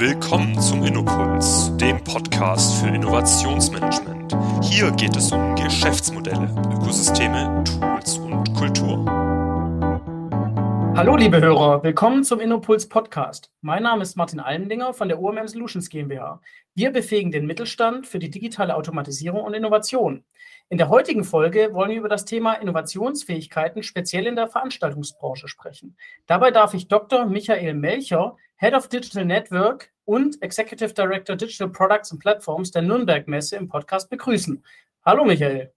[0.00, 4.34] Willkommen zum Innopuls, dem Podcast für Innovationsmanagement.
[4.64, 9.04] Hier geht es um Geschäftsmodelle, Ökosysteme, Tools und Kultur.
[10.96, 13.52] Hallo liebe Hörer, willkommen zum Innopuls Podcast.
[13.60, 16.40] Mein Name ist Martin Almendinger von der UMM Solutions GmbH.
[16.74, 20.24] Wir befähigen den Mittelstand für die digitale Automatisierung und Innovation.
[20.72, 25.96] In der heutigen Folge wollen wir über das Thema Innovationsfähigkeiten speziell in der Veranstaltungsbranche sprechen.
[26.28, 27.26] Dabei darf ich Dr.
[27.26, 33.26] Michael Melcher, Head of Digital Network und Executive Director Digital Products and Platforms der Nürnberg
[33.26, 34.64] Messe im Podcast begrüßen.
[35.04, 35.72] Hallo Michael.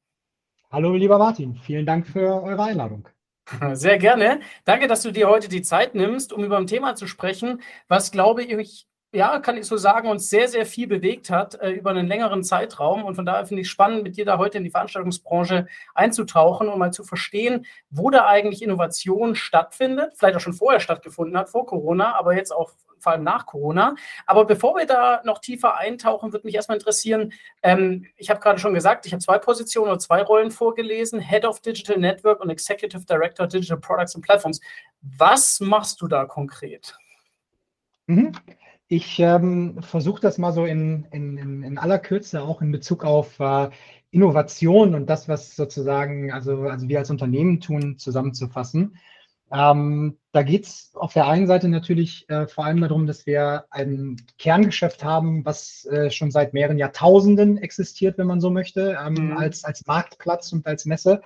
[0.72, 3.10] Hallo lieber Martin, vielen Dank für eure Einladung.
[3.74, 4.42] Sehr gerne.
[4.64, 8.12] Danke, dass du dir heute die Zeit nimmst, um über ein Thema zu sprechen, was,
[8.12, 11.92] glaube ich, ja, kann ich so sagen, uns sehr, sehr viel bewegt hat äh, über
[11.92, 13.06] einen längeren Zeitraum.
[13.06, 16.80] Und von daher finde ich spannend, mit dir da heute in die Veranstaltungsbranche einzutauchen und
[16.80, 21.68] mal zu verstehen, wo da eigentlich Innovation stattfindet, vielleicht auch schon vorher stattgefunden hat, vor
[21.68, 23.96] Corona, aber jetzt auch vor allem nach Corona.
[24.26, 28.58] Aber bevor wir da noch tiefer eintauchen, würde mich erstmal interessieren, ähm, ich habe gerade
[28.58, 32.50] schon gesagt, ich habe zwei Positionen oder zwei Rollen vorgelesen, Head of Digital Network und
[32.50, 34.60] Executive Director Digital Products and Platforms.
[35.02, 36.98] Was machst du da konkret?
[38.08, 38.32] Mhm.
[38.88, 43.40] Ich ähm, versuche das mal so in, in, in, aller Kürze auch in Bezug auf
[43.40, 43.70] äh,
[44.12, 48.98] Innovation und das, was sozusagen, also, also wir als Unternehmen tun, zusammenzufassen.
[49.52, 53.66] Ähm, da geht es auf der einen Seite natürlich äh, vor allem darum, dass wir
[53.70, 59.14] ein Kerngeschäft haben, was äh, schon seit mehreren Jahrtausenden existiert, wenn man so möchte, ähm,
[59.14, 59.38] mhm.
[59.38, 61.22] als, als Marktplatz und als Messe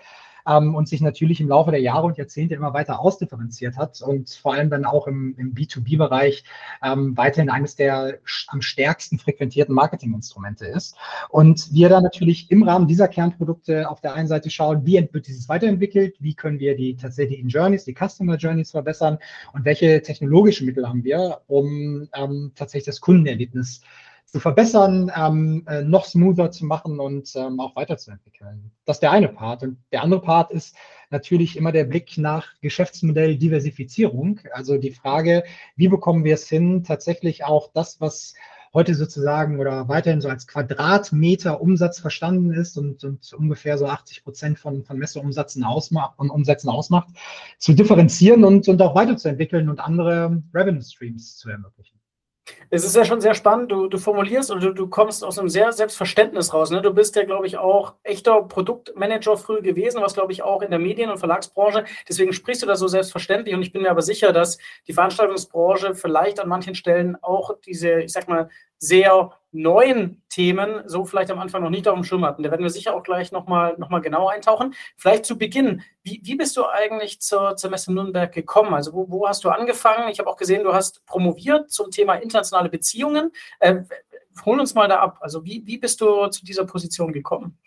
[0.48, 4.30] ähm, und sich natürlich im Laufe der Jahre und Jahrzehnte immer weiter ausdifferenziert hat und
[4.30, 6.44] vor allem dann auch im, im B2B-Bereich
[6.84, 10.95] ähm, weiterhin eines der am stärksten frequentierten Marketinginstrumente ist.
[11.30, 15.28] Und wir dann natürlich im Rahmen dieser Kernprodukte auf der einen Seite schauen, wie wird
[15.28, 19.20] dieses weiterentwickelt, wie können wir die tatsächlichen Journeys, die Customer Journeys verbessern
[19.54, 23.82] und welche technologischen Mittel haben wir, um ähm, tatsächlich das Kundenerlebnis
[24.28, 28.71] zu verbessern, ähm, äh, noch smoother zu machen und ähm, auch weiterzuentwickeln.
[28.86, 29.64] Das ist der eine Part.
[29.64, 30.76] Und der andere Part ist
[31.10, 34.42] natürlich immer der Blick nach Geschäftsmodell Diversifizierung.
[34.52, 35.43] Also die Frage,
[35.77, 38.33] wie bekommen wir es hin, tatsächlich auch das, was
[38.73, 44.23] heute sozusagen oder weiterhin so als Quadratmeter Umsatz verstanden ist und, und ungefähr so 80
[44.26, 47.08] Prozent von, von Messeumsätzen ausmacht, und Umsätzen ausmacht,
[47.58, 51.96] zu differenzieren und, und auch weiterzuentwickeln und andere Revenue Streams zu ermöglichen.
[52.69, 53.71] Es ist ja schon sehr spannend.
[53.71, 56.69] Du, du formulierst und du, du, kommst aus einem sehr Selbstverständnis raus.
[56.69, 56.81] Ne?
[56.81, 60.69] Du bist ja, glaube ich, auch echter Produktmanager früh gewesen, was, glaube ich, auch in
[60.69, 61.85] der Medien- und Verlagsbranche.
[62.08, 63.55] Deswegen sprichst du da so selbstverständlich.
[63.55, 68.02] Und ich bin mir aber sicher, dass die Veranstaltungsbranche vielleicht an manchen Stellen auch diese,
[68.02, 68.49] ich sag mal,
[68.80, 72.43] sehr neuen Themen so vielleicht am Anfang noch nicht auf dem Schirm hatten.
[72.43, 74.76] Da werden wir sicher auch gleich nochmal noch mal genau eintauchen.
[74.98, 78.73] Vielleicht zu Beginn, wie, wie bist du eigentlich zur, zur Messe Nürnberg gekommen?
[78.73, 80.10] Also wo, wo hast du angefangen?
[80.10, 83.32] Ich habe auch gesehen, du hast promoviert zum Thema internationale Beziehungen.
[83.60, 83.82] Äh,
[84.45, 85.17] hol uns mal da ab.
[85.21, 87.58] Also wie, wie bist du zu dieser Position gekommen?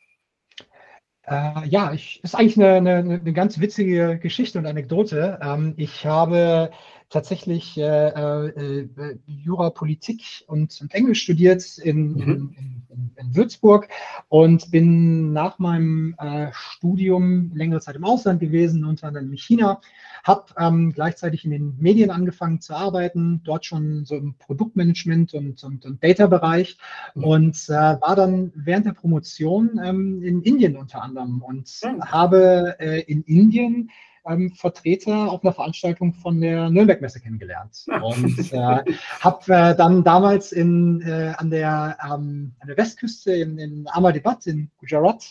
[1.24, 5.38] Äh, ja, ich, ist eigentlich eine, eine, eine, ganz witzige Geschichte und Anekdote.
[5.42, 6.70] Ähm, ich habe
[7.10, 12.22] tatsächlich äh, äh, Jura, Politik und, und Englisch studiert in, mhm.
[12.22, 13.88] in, in, in, Würzburg
[14.28, 19.80] und bin nach meinem äh, Studium längere Zeit im Ausland gewesen, unter anderem in China,
[20.22, 25.64] habe ähm, gleichzeitig in den Medien angefangen zu arbeiten, dort schon so im Produktmanagement und,
[25.64, 26.78] und, und Data-Bereich
[27.14, 27.24] mhm.
[27.24, 32.04] und äh, war dann während der Promotion ähm, in Indien unter anderem und mhm.
[32.04, 33.90] habe äh, in Indien
[34.26, 37.86] ähm, Vertreter auf einer Veranstaltung von der Nürnberg-Messe kennengelernt.
[38.02, 38.82] Und äh,
[39.20, 44.46] habe äh, dann damals in, äh, an, der, ähm, an der Westküste in, in Ahmedabad
[44.46, 45.24] in Gujarat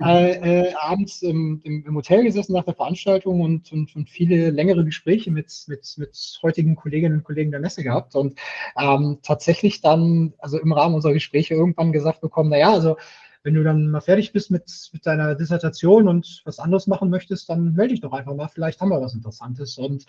[0.00, 4.50] äh, äh, abends im, im, im, Hotel gesessen nach der Veranstaltung und, und, und, viele
[4.50, 8.38] längere Gespräche mit, mit, mit heutigen Kolleginnen und Kollegen der Messe gehabt und
[8.78, 12.96] ähm, tatsächlich dann, also im Rahmen unserer Gespräche irgendwann gesagt bekommen, naja, also
[13.42, 17.48] wenn du dann mal fertig bist mit, mit deiner Dissertation und was anderes machen möchtest,
[17.48, 18.48] dann melde dich doch einfach mal.
[18.48, 19.78] Vielleicht haben wir was Interessantes.
[19.78, 20.04] Und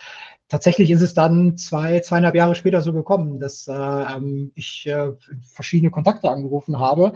[0.50, 5.14] tatsächlich ist es dann zwei, zweieinhalb Jahre später so gekommen, dass äh, ähm, ich äh,
[5.44, 7.14] verschiedene Kontakte angerufen habe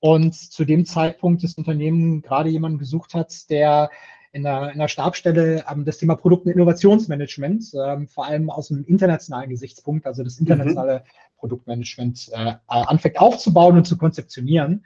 [0.00, 3.90] und zu dem Zeitpunkt das Unternehmen gerade jemanden gesucht hat, der
[4.32, 8.70] in der, in der Stabstelle ähm, das Thema Produkt- und Innovationsmanagement, ähm, vor allem aus
[8.70, 11.38] einem internationalen Gesichtspunkt, also das internationale mhm.
[11.38, 14.84] Produktmanagement, äh, anfängt aufzubauen und zu konzeptionieren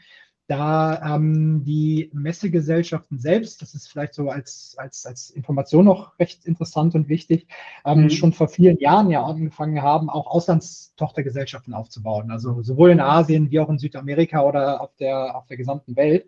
[0.49, 6.47] da ähm, die Messegesellschaften selbst, das ist vielleicht so als, als, als Information noch recht
[6.47, 7.47] interessant und wichtig,
[7.85, 8.11] ähm, mhm.
[8.11, 12.31] schon vor vielen Jahren ja angefangen haben, auch Auslandstochtergesellschaften aufzubauen.
[12.31, 16.25] Also sowohl in Asien wie auch in Südamerika oder auf der, auf der gesamten Welt.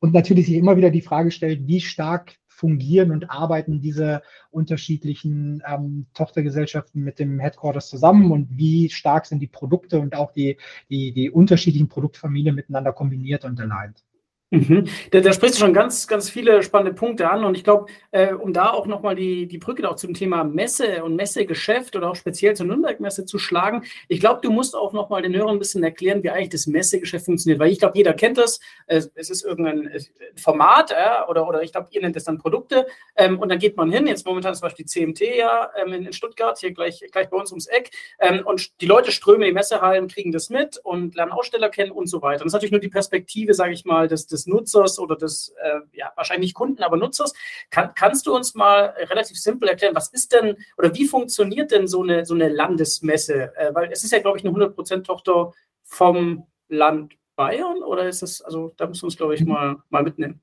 [0.00, 5.62] Und natürlich sich immer wieder die Frage stellt, wie stark fungieren und arbeiten diese unterschiedlichen
[5.66, 10.58] ähm, Tochtergesellschaften mit dem Headquarters zusammen und wie stark sind die Produkte und auch die,
[10.90, 14.04] die, die unterschiedlichen Produktfamilien miteinander kombiniert und aligned.
[14.52, 14.88] Mhm.
[15.12, 18.32] Da, da, sprichst du schon ganz, ganz viele spannende Punkte an und ich glaube, äh,
[18.32, 22.16] um da auch nochmal die, die Brücke auch zum Thema Messe und Messegeschäft oder auch
[22.16, 25.84] speziell zur Nürnberg-Messe zu schlagen, ich glaube, du musst auch nochmal den Hörern ein bisschen
[25.84, 28.58] erklären, wie eigentlich das Messegeschäft funktioniert, weil ich glaube, jeder kennt das,
[28.88, 29.88] es, es ist irgendein
[30.34, 33.76] Format äh, oder, oder ich glaube, ihr nennt es dann Produkte ähm, und dann geht
[33.76, 37.30] man hin, jetzt momentan zum Beispiel CMT ja ähm, in, in, Stuttgart, hier gleich, gleich
[37.30, 40.76] bei uns ums Eck ähm, und die Leute strömen in die Messehallen, kriegen das mit
[40.82, 42.42] und lernen Aussteller kennen und so weiter.
[42.42, 45.16] Und das ist natürlich nur die Perspektive, sage ich mal, des, des des Nutzers oder
[45.16, 47.32] des, äh, ja, wahrscheinlich Kunden, aber Nutzers.
[47.70, 51.86] Kann, kannst du uns mal relativ simpel erklären, was ist denn oder wie funktioniert denn
[51.86, 53.54] so eine, so eine Landesmesse?
[53.56, 55.52] Äh, weil es ist ja, glaube ich, eine 100%-Tochter
[55.84, 60.02] vom Land Bayern oder ist das, also da müssen wir uns, glaube ich, mal, mal
[60.02, 60.40] mitnehmen.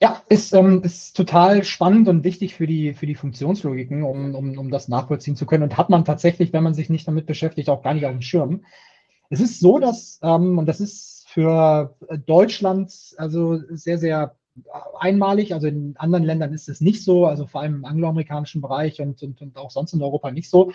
[0.00, 4.58] Ja, ist, ähm, ist total spannend und wichtig für die, für die Funktionslogiken, um, um,
[4.58, 5.62] um das nachvollziehen zu können.
[5.62, 8.22] Und hat man tatsächlich, wenn man sich nicht damit beschäftigt, auch gar nicht auf dem
[8.22, 8.64] Schirm.
[9.30, 11.96] Es ist so, dass, ähm, und das ist für
[12.26, 14.36] Deutschland also sehr, sehr
[15.00, 15.52] einmalig.
[15.52, 19.20] Also in anderen Ländern ist es nicht so, also vor allem im angloamerikanischen Bereich und,
[19.22, 20.72] und, und auch sonst in Europa nicht so.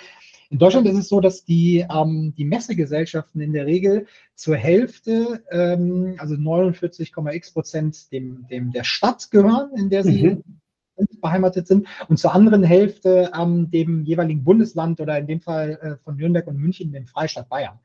[0.50, 5.44] In Deutschland ist es so, dass die, ähm, die Messegesellschaften in der Regel zur Hälfte,
[5.50, 10.44] ähm, also 49,x Prozent dem, dem der Stadt gehören, in der sie mhm.
[11.22, 16.04] beheimatet sind, und zur anderen Hälfte ähm, dem jeweiligen Bundesland oder in dem Fall äh,
[16.04, 17.80] von Nürnberg und München, dem Freistaat Bayern.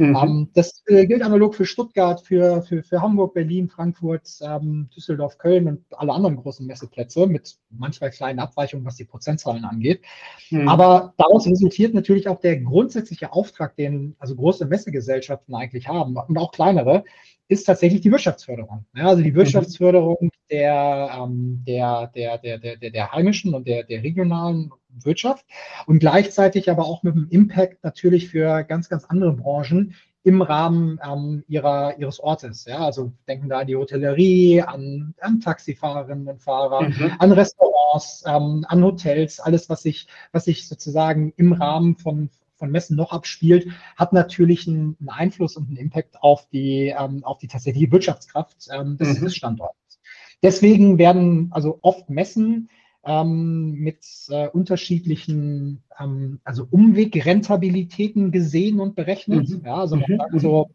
[0.00, 0.16] Mhm.
[0.16, 5.36] Ähm, das äh, gilt analog für Stuttgart, für, für, für Hamburg, Berlin, Frankfurt, ähm, Düsseldorf,
[5.36, 10.00] Köln und alle anderen großen Messeplätze mit manchmal kleinen Abweichungen, was die Prozentzahlen angeht.
[10.48, 10.68] Mhm.
[10.68, 16.38] Aber daraus resultiert natürlich auch der grundsätzliche Auftrag, den also große Messegesellschaften eigentlich haben und
[16.38, 17.04] auch kleinere,
[17.50, 18.86] ist tatsächlich die Wirtschaftsförderung.
[18.94, 19.36] Ja, also die mhm.
[19.36, 25.44] Wirtschaftsförderung der, ähm, der, der, der, der, der heimischen und der, der regionalen Wirtschaft
[25.86, 31.00] und gleichzeitig aber auch mit dem Impact natürlich für ganz, ganz andere Branchen im Rahmen
[31.04, 32.66] ähm, ihrer, ihres Ortes.
[32.66, 37.12] Ja, also denken da an die Hotellerie, an, an Taxifahrerinnen und Fahrer, mhm.
[37.18, 42.30] an Restaurants, ähm, an Hotels, alles, was sich, was sich sozusagen im Rahmen von,
[42.60, 43.66] von Messen noch abspielt,
[43.96, 48.96] hat natürlich einen, Einfluss und einen Impact auf die, ähm, auf die tatsächliche Wirtschaftskraft ähm,
[48.96, 49.24] des, mhm.
[49.24, 50.00] des Standorts.
[50.42, 52.68] Deswegen werden also oft Messen
[53.04, 59.48] ähm, mit äh, unterschiedlichen, ähm, also Umwegrentabilitäten gesehen und berechnet.
[59.48, 59.62] Mhm.
[59.64, 60.16] Ja, also man mhm.
[60.18, 60.70] sagt so,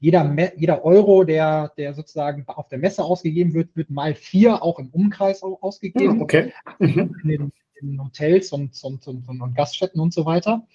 [0.00, 4.78] jeder, jeder Euro, der, der sozusagen auf der Messe ausgegeben wird, wird mal vier auch
[4.78, 6.22] im Umkreis ausgegeben.
[6.22, 6.52] Okay.
[6.78, 7.14] Mhm.
[7.22, 10.66] In, den, in, Hotels und, und, und, und, Gaststätten und so weiter.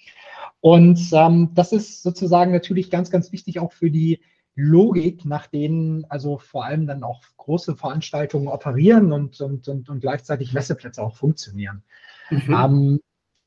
[0.60, 4.20] Und ähm, das ist sozusagen natürlich ganz, ganz wichtig auch für die
[4.56, 10.00] Logik, nach denen also vor allem dann auch große Veranstaltungen operieren und, und, und, und
[10.00, 11.82] gleichzeitig Messeplätze auch funktionieren.
[12.30, 12.54] Mhm.
[12.54, 13.00] Ähm,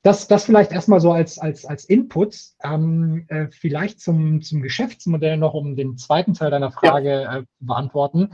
[0.04, 2.38] das, das vielleicht erstmal so als, als, als Input.
[2.64, 8.30] Ähm, äh, vielleicht zum, zum Geschäftsmodell noch, um den zweiten Teil deiner Frage äh, beantworten.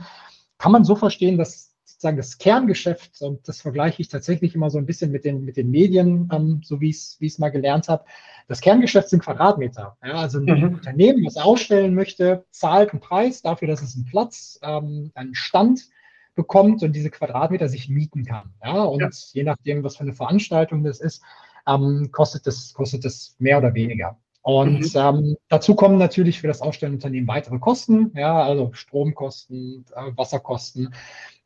[0.58, 4.78] Kann man so verstehen, dass sozusagen das Kerngeschäft, und das vergleiche ich tatsächlich immer so
[4.78, 8.04] ein bisschen mit den, mit den Medien, ähm, so wie ich es mal gelernt habe.
[8.48, 9.96] Das Kerngeschäft sind Quadratmeter.
[10.04, 10.74] Ja, also ein mhm.
[10.74, 15.88] Unternehmen, das ausstellen möchte, zahlt einen Preis dafür, dass es einen Platz, ähm, einen Stand
[16.34, 18.52] bekommt und diese Quadratmeter sich mieten kann.
[18.62, 19.08] Ja, und ja.
[19.32, 21.22] je nachdem, was für eine Veranstaltung das ist,
[21.66, 24.18] ähm, kostet, das, kostet das mehr oder weniger.
[24.44, 25.00] Und mhm.
[25.00, 30.94] ähm, dazu kommen natürlich für das Ausstellungsunternehmen weitere Kosten, ja, also Stromkosten, äh, Wasserkosten,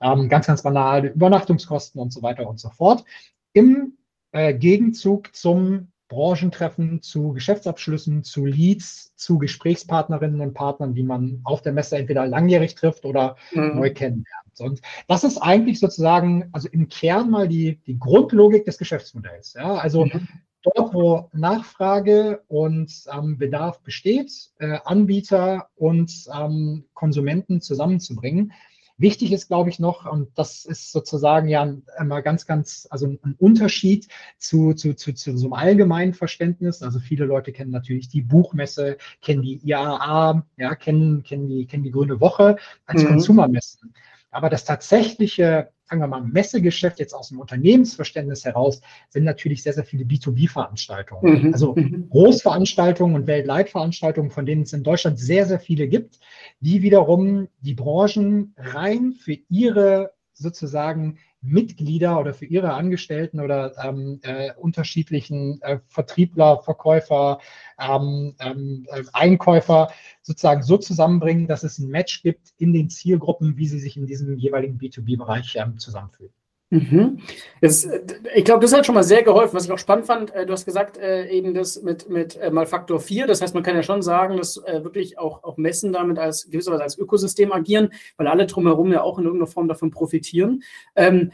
[0.00, 3.04] ähm, ganz, ganz banale Übernachtungskosten und so weiter und so fort.
[3.52, 3.99] Im
[4.32, 11.62] äh, Gegenzug zum Branchentreffen, zu Geschäftsabschlüssen, zu Leads, zu Gesprächspartnerinnen und Partnern, die man auf
[11.62, 13.76] der Messe entweder langjährig trifft oder mhm.
[13.76, 14.58] neu kennenlernt.
[14.58, 19.54] Und das ist eigentlich sozusagen, also im Kern mal die, die Grundlogik des Geschäftsmodells.
[19.54, 19.75] Ja?
[19.75, 20.26] Also mhm
[20.62, 28.52] dort, wo Nachfrage und ähm, Bedarf besteht, äh, Anbieter und ähm, Konsumenten zusammenzubringen.
[29.00, 33.36] Wichtig ist, glaube ich, noch, und das ist sozusagen ja immer ganz, ganz, also ein
[33.38, 36.82] Unterschied zu, zu, zu, zu so einem allgemeinen Verständnis.
[36.82, 41.84] Also viele Leute kennen natürlich die Buchmesse, kennen die IAA, ja, kennen, kennen, die, kennen
[41.84, 43.08] die Grüne Woche als mhm.
[43.08, 43.94] Konsumermessen.
[44.32, 49.73] Aber das tatsächliche sagen wir mal, Messegeschäft jetzt aus dem Unternehmensverständnis heraus sind natürlich sehr,
[49.73, 51.47] sehr viele B2B-Veranstaltungen.
[51.47, 51.52] Mhm.
[51.52, 52.09] Also mhm.
[52.11, 56.18] Großveranstaltungen und Weltleitveranstaltungen, von denen es in Deutschland sehr, sehr viele gibt,
[56.61, 64.21] die wiederum die Branchen rein für ihre sozusagen Mitglieder oder für ihre Angestellten oder ähm,
[64.23, 67.38] äh, unterschiedlichen äh, Vertriebler, Verkäufer,
[67.78, 69.90] ähm, ähm, äh, Einkäufer
[70.23, 74.07] sozusagen so zusammenbringen, dass es ein Match gibt in den Zielgruppen, wie sie sich in
[74.07, 76.33] diesem jeweiligen B2B-Bereich ähm, zusammenfühlen.
[76.70, 77.20] Mhm.
[77.62, 77.88] Das,
[78.34, 79.56] ich glaube, das hat schon mal sehr geholfen.
[79.56, 82.50] Was ich auch spannend fand, äh, du hast gesagt, äh, eben das mit, mit äh,
[82.50, 83.26] mal Faktor 4.
[83.26, 86.82] Das heißt, man kann ja schon sagen, dass wirklich auch, auch Messen damit als gewisserweise
[86.82, 90.62] als Ökosystem agieren, weil alle drumherum ja auch in irgendeiner Form davon profitieren.
[90.94, 91.32] Ähm,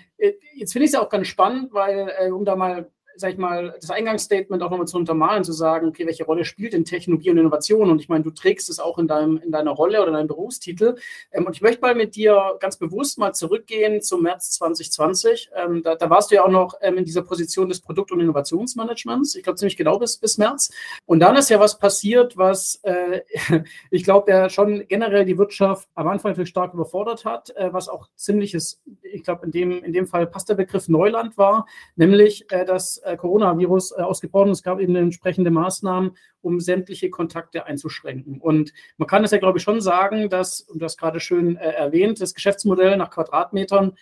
[0.54, 3.74] jetzt finde ich es ja auch ganz spannend, weil, um da mal sag ich mal,
[3.80, 7.38] das Eingangsstatement auch nochmal zu untermalen, zu sagen, okay, welche Rolle spielt denn Technologie und
[7.38, 7.90] Innovation?
[7.90, 10.26] Und ich meine, du trägst es auch in, deinem, in deiner Rolle oder in deinem
[10.28, 10.96] Berufstitel.
[11.32, 15.50] Ähm, und ich möchte mal mit dir ganz bewusst mal zurückgehen zum März 2020.
[15.54, 18.20] Ähm, da, da, warst du ja auch noch ähm, in dieser Position des Produkt- und
[18.20, 19.34] Innovationsmanagements.
[19.34, 20.70] Ich glaube, ziemlich genau bis, bis März.
[21.06, 23.20] Und dann ist ja was passiert, was äh,
[23.90, 27.88] ich glaube, ja schon generell die Wirtschaft am Anfang natürlich stark überfordert hat, äh, was
[27.88, 31.66] auch ziemliches, ich glaube, in dem, in dem Fall passt der Begriff Neuland war,
[31.96, 34.50] nämlich, äh, dass äh, Coronavirus äh, ausgebrochen.
[34.50, 38.40] Es gab eben entsprechende Maßnahmen, um sämtliche Kontakte einzuschränken.
[38.40, 41.56] Und man kann es ja, glaube ich, schon sagen, dass, und du hast gerade schön
[41.56, 43.96] äh, erwähnt, das Geschäftsmodell nach Quadratmetern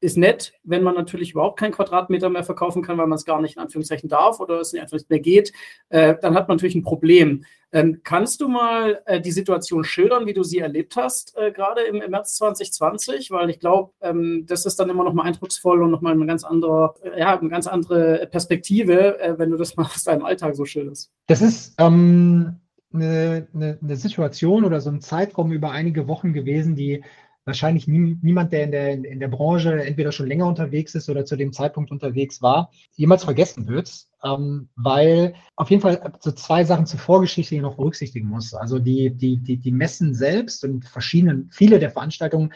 [0.00, 3.40] ist nett, wenn man natürlich überhaupt keinen Quadratmeter mehr verkaufen kann, weil man es gar
[3.40, 5.52] nicht in Anführungszeichen darf oder es nicht mehr geht,
[5.88, 7.44] äh, dann hat man natürlich ein Problem.
[7.70, 11.82] Ähm, kannst du mal äh, die Situation schildern, wie du sie erlebt hast, äh, gerade
[11.82, 13.30] im, im, März 2020?
[13.30, 16.26] Weil ich glaube, ähm, das ist dann immer noch mal eindrucksvoll und noch mal eine
[16.26, 20.24] ganz andere, äh, ja, eine ganz andere Perspektive, äh, wenn du das mal aus deinem
[20.24, 21.10] Alltag so schilderst.
[21.26, 22.60] Das ist ähm,
[22.94, 27.04] eine, eine, eine Situation oder so ein Zeitraum über einige Wochen gewesen, die
[27.48, 31.24] wahrscheinlich nie, niemand, der in, der in der Branche entweder schon länger unterwegs ist oder
[31.24, 36.64] zu dem Zeitpunkt unterwegs war, jemals vergessen wird ähm, weil auf jeden Fall so zwei
[36.64, 38.54] Sachen zur Vorgeschichte hier noch berücksichtigen muss.
[38.54, 42.52] Also die, die, die, die Messen selbst und verschiedenen, viele der Veranstaltungen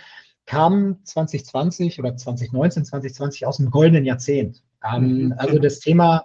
[0.46, 4.62] kamen 2020 oder 2019, 2020 aus dem goldenen Jahrzehnt.
[4.84, 5.34] Ähm, mhm.
[5.36, 6.24] Also das Thema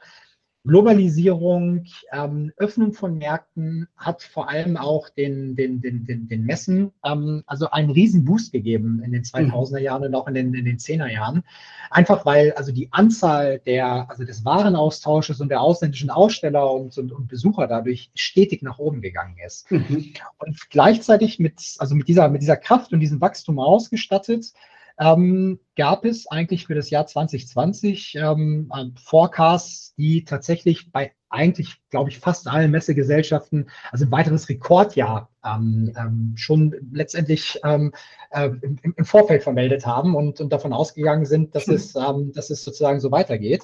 [0.68, 6.92] Globalisierung, ähm, Öffnung von Märkten hat vor allem auch den, den, den, den, den Messen
[7.04, 10.66] ähm, also einen riesen Boost gegeben in den 2000er Jahren und auch in den, in
[10.66, 11.44] den 10er Jahren.
[11.90, 17.12] Einfach weil also die Anzahl der, also des Warenaustausches und der ausländischen Aussteller und, und,
[17.12, 19.72] und Besucher dadurch stetig nach oben gegangen ist.
[19.72, 20.14] Mhm.
[20.38, 24.54] Und gleichzeitig mit, also mit dieser, mit dieser Kraft und diesem Wachstum ausgestattet,
[25.00, 32.10] ähm, gab es eigentlich für das Jahr 2020 ähm, Forecasts, die tatsächlich bei eigentlich, glaube
[32.10, 37.94] ich, fast allen Messegesellschaften, also ein weiteres Rekordjahr ähm, ähm, schon letztendlich ähm,
[38.32, 41.76] äh, im, im, Vorfeld vermeldet haben und, und davon ausgegangen sind, dass, hm.
[41.76, 43.64] es, ähm, dass es sozusagen so weitergeht.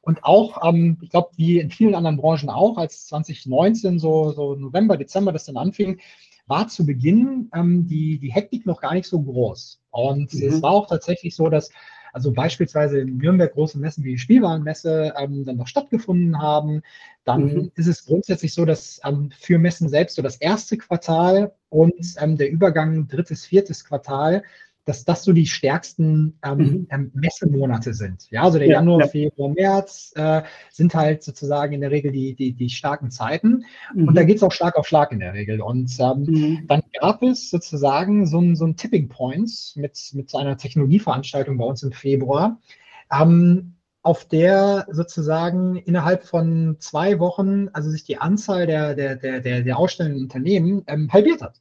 [0.00, 4.54] Und auch, ähm, ich glaube, wie in vielen anderen Branchen auch, als 2019, so, so
[4.54, 6.00] November, Dezember das dann anfing,
[6.46, 9.80] war zu Beginn ähm, die, die Hektik noch gar nicht so groß.
[9.90, 10.48] Und mhm.
[10.48, 11.70] es war auch tatsächlich so, dass
[12.12, 16.82] also beispielsweise in Nürnberg große Messen wie die Spielwarenmesse ähm, dann noch stattgefunden haben.
[17.24, 17.72] Dann mhm.
[17.74, 22.36] ist es grundsätzlich so, dass ähm, für Messen selbst so das erste Quartal und ähm,
[22.36, 24.42] der Übergang drittes, viertes Quartal
[24.84, 26.86] dass das so die stärksten ähm, mhm.
[26.90, 28.28] Ähm, Messemonate sind.
[28.30, 29.06] Ja, also der ja, Januar, ja.
[29.06, 33.64] Februar, März äh, sind halt sozusagen in der Regel die, die, die starken Zeiten.
[33.94, 34.08] Mhm.
[34.08, 35.60] Und da geht es auch Schlag auf Schlag in der Regel.
[35.60, 36.66] Und ähm, mhm.
[36.66, 41.64] dann gab es sozusagen so ein, so ein Tipping Point mit, mit einer Technologieveranstaltung bei
[41.64, 42.60] uns im Februar.
[43.12, 49.40] Ähm, auf der sozusagen innerhalb von zwei Wochen, also sich die Anzahl der, der, der,
[49.40, 51.60] der, der ausstellenden Unternehmen ähm, halbiert hat.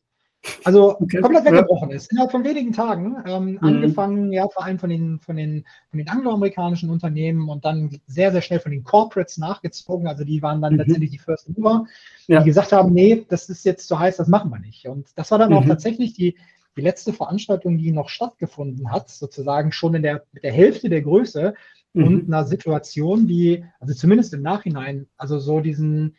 [0.64, 1.22] Also okay.
[1.22, 2.12] komplett weggebrochen ist.
[2.12, 3.18] Innerhalb von wenigen Tagen.
[3.26, 3.60] Ähm, mhm.
[3.62, 8.32] Angefangen ja vor allem von den, von den, von den angloamerikanischen Unternehmen und dann sehr,
[8.32, 10.08] sehr schnell von den Corporates nachgezogen.
[10.08, 10.80] Also die waren dann mhm.
[10.80, 11.86] letztendlich die First Mover,
[12.28, 12.40] ja.
[12.40, 14.88] die gesagt haben, nee, das ist jetzt zu heiß, das machen wir nicht.
[14.88, 15.58] Und das war dann mhm.
[15.58, 16.38] auch tatsächlich die,
[16.76, 21.02] die letzte Veranstaltung, die noch stattgefunden hat, sozusagen schon in der, mit der Hälfte der
[21.02, 21.54] Größe
[21.94, 22.34] und mhm.
[22.34, 26.16] einer Situation, die, also zumindest im Nachhinein, also so diesen,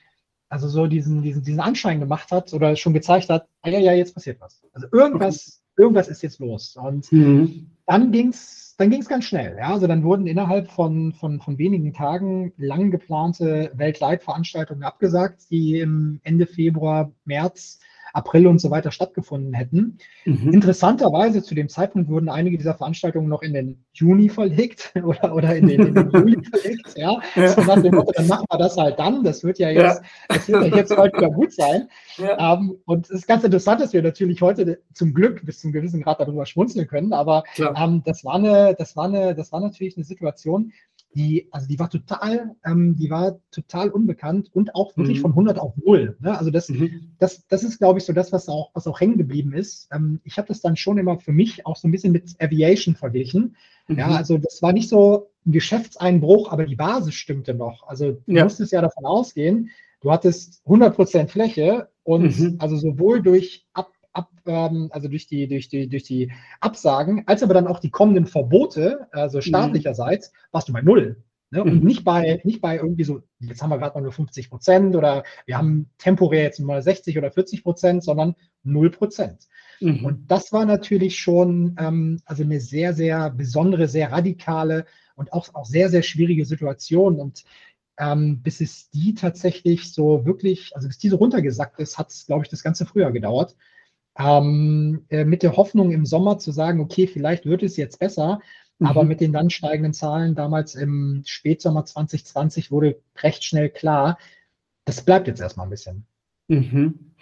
[0.53, 3.95] also so diesen, diesen, diesen Anschein gemacht hat oder schon gezeigt hat, ah, ja, ja,
[3.95, 4.63] jetzt passiert was.
[4.75, 5.83] Also irgendwas, okay.
[5.83, 6.77] irgendwas ist jetzt los.
[6.77, 7.71] Und mhm.
[7.87, 9.57] dann ging es dann ging's ganz schnell.
[9.59, 9.73] Ja?
[9.73, 16.21] Also dann wurden innerhalb von, von, von wenigen Tagen lang geplante Weltleitveranstaltungen abgesagt, die im
[16.23, 17.79] Ende Februar, März
[18.13, 19.99] April und so weiter stattgefunden hätten.
[20.25, 20.53] Mhm.
[20.53, 25.55] Interessanterweise zu dem Zeitpunkt wurden einige dieser Veranstaltungen noch in den Juni verlegt oder, oder
[25.57, 26.97] in, den, in den Juli verlegt.
[26.97, 27.21] Ja?
[27.35, 27.49] ja.
[27.49, 29.25] So nach dem Motto, dann machen wir das halt dann.
[29.25, 30.09] Das wird ja jetzt, ja.
[30.29, 31.89] Das wird ja jetzt bald wieder gut sein.
[32.19, 32.55] Ja.
[32.55, 36.03] Ähm, und es ist ganz interessant, dass wir natürlich heute zum Glück bis zum gewissen
[36.03, 37.13] Grad darüber schmunzeln können.
[37.13, 40.73] Aber ähm, das war eine, das war eine, das war natürlich eine Situation,
[41.15, 45.23] die, also die war total, ähm, die war total unbekannt und auch wirklich mhm.
[45.23, 46.17] von 100 auf 0.
[46.21, 46.37] Ne?
[46.37, 47.13] Also das, mhm.
[47.19, 49.89] das, das ist, glaube ich, so das, was auch, was auch hängen geblieben ist.
[49.93, 52.95] Ähm, ich habe das dann schon immer für mich auch so ein bisschen mit Aviation
[52.95, 53.57] verglichen.
[53.89, 53.99] Mhm.
[53.99, 57.87] Ja, also das war nicht so ein Geschäftseinbruch, aber die Basis stimmte noch.
[57.87, 58.45] Also du ja.
[58.45, 62.57] musstest ja davon ausgehen, du hattest 100 Prozent Fläche und mhm.
[62.59, 67.43] also sowohl durch Ab ab, ähm, also durch die, durch, die, durch die Absagen, als
[67.43, 69.43] aber dann auch die kommenden Verbote, also mhm.
[69.43, 70.37] staatlicherseits, mhm.
[70.53, 71.23] warst du bei null.
[71.51, 71.63] Ne?
[71.63, 71.87] Und mhm.
[71.87, 75.23] nicht bei, nicht bei irgendwie so, jetzt haben wir gerade mal nur 50 Prozent oder
[75.45, 79.49] wir haben temporär jetzt mal 60 oder 40 Prozent, sondern 0 Prozent.
[79.81, 80.05] Mhm.
[80.05, 85.55] Und das war natürlich schon ähm, also eine sehr, sehr besondere, sehr radikale und auch,
[85.55, 87.21] auch sehr, sehr schwierige Situation.
[87.21, 87.45] Und
[87.99, 92.45] ähm, bis es die tatsächlich so wirklich, also bis diese runtergesackt ist, hat es, glaube
[92.45, 93.57] ich, das ganze Frühjahr gedauert.
[94.19, 98.41] Ähm, äh, mit der Hoffnung im Sommer zu sagen, okay, vielleicht wird es jetzt besser,
[98.79, 98.87] mhm.
[98.87, 104.19] aber mit den dann steigenden Zahlen damals im Spätsommer 2020 wurde recht schnell klar,
[104.85, 106.07] das bleibt jetzt erstmal ein bisschen.
[106.49, 107.13] Mhm.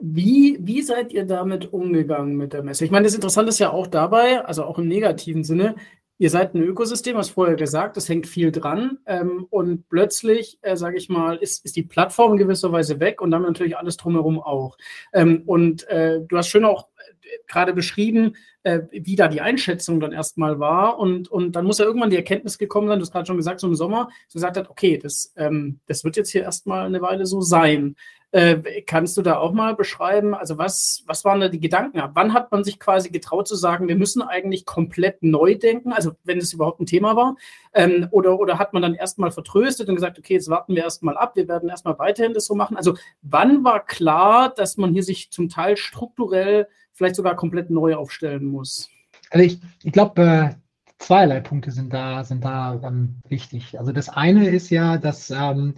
[0.00, 2.84] Wie, wie seid ihr damit umgegangen mit der Messe?
[2.84, 5.76] Ich meine, das Interessante ist ja auch dabei, also auch im negativen Sinne,
[6.20, 8.98] Ihr seid ein Ökosystem, hast vorher gesagt, es hängt viel dran.
[9.06, 13.20] Ähm, und plötzlich, äh, sage ich mal, ist, ist die Plattform in gewisser Weise weg
[13.20, 14.76] und dann natürlich alles drumherum auch.
[15.12, 18.34] Ähm, und äh, du hast schön auch äh, gerade beschrieben,
[18.64, 20.98] äh, wie da die Einschätzung dann erstmal war.
[20.98, 23.60] Und, und dann muss ja irgendwann die Erkenntnis gekommen sein, du hast gerade schon gesagt,
[23.60, 27.00] so im Sommer, so gesagt hat, okay, das, ähm, das wird jetzt hier erstmal eine
[27.00, 27.94] Weile so sein.
[28.30, 32.02] Äh, kannst du da auch mal beschreiben, also was, was waren da die Gedanken?
[32.12, 36.12] Wann hat man sich quasi getraut zu sagen, wir müssen eigentlich komplett neu denken, also
[36.24, 37.36] wenn es überhaupt ein Thema war?
[37.72, 41.16] Ähm, oder, oder hat man dann erstmal vertröstet und gesagt, okay, jetzt warten wir erstmal
[41.16, 42.76] ab, wir werden erstmal weiterhin das so machen?
[42.76, 47.94] Also wann war klar, dass man hier sich zum Teil strukturell vielleicht sogar komplett neu
[47.94, 48.90] aufstellen muss?
[49.30, 50.54] Also ich, ich glaube, äh,
[50.98, 53.78] zweierlei Punkte sind da, sind da ähm, wichtig.
[53.78, 55.76] Also das eine ist ja, dass ähm,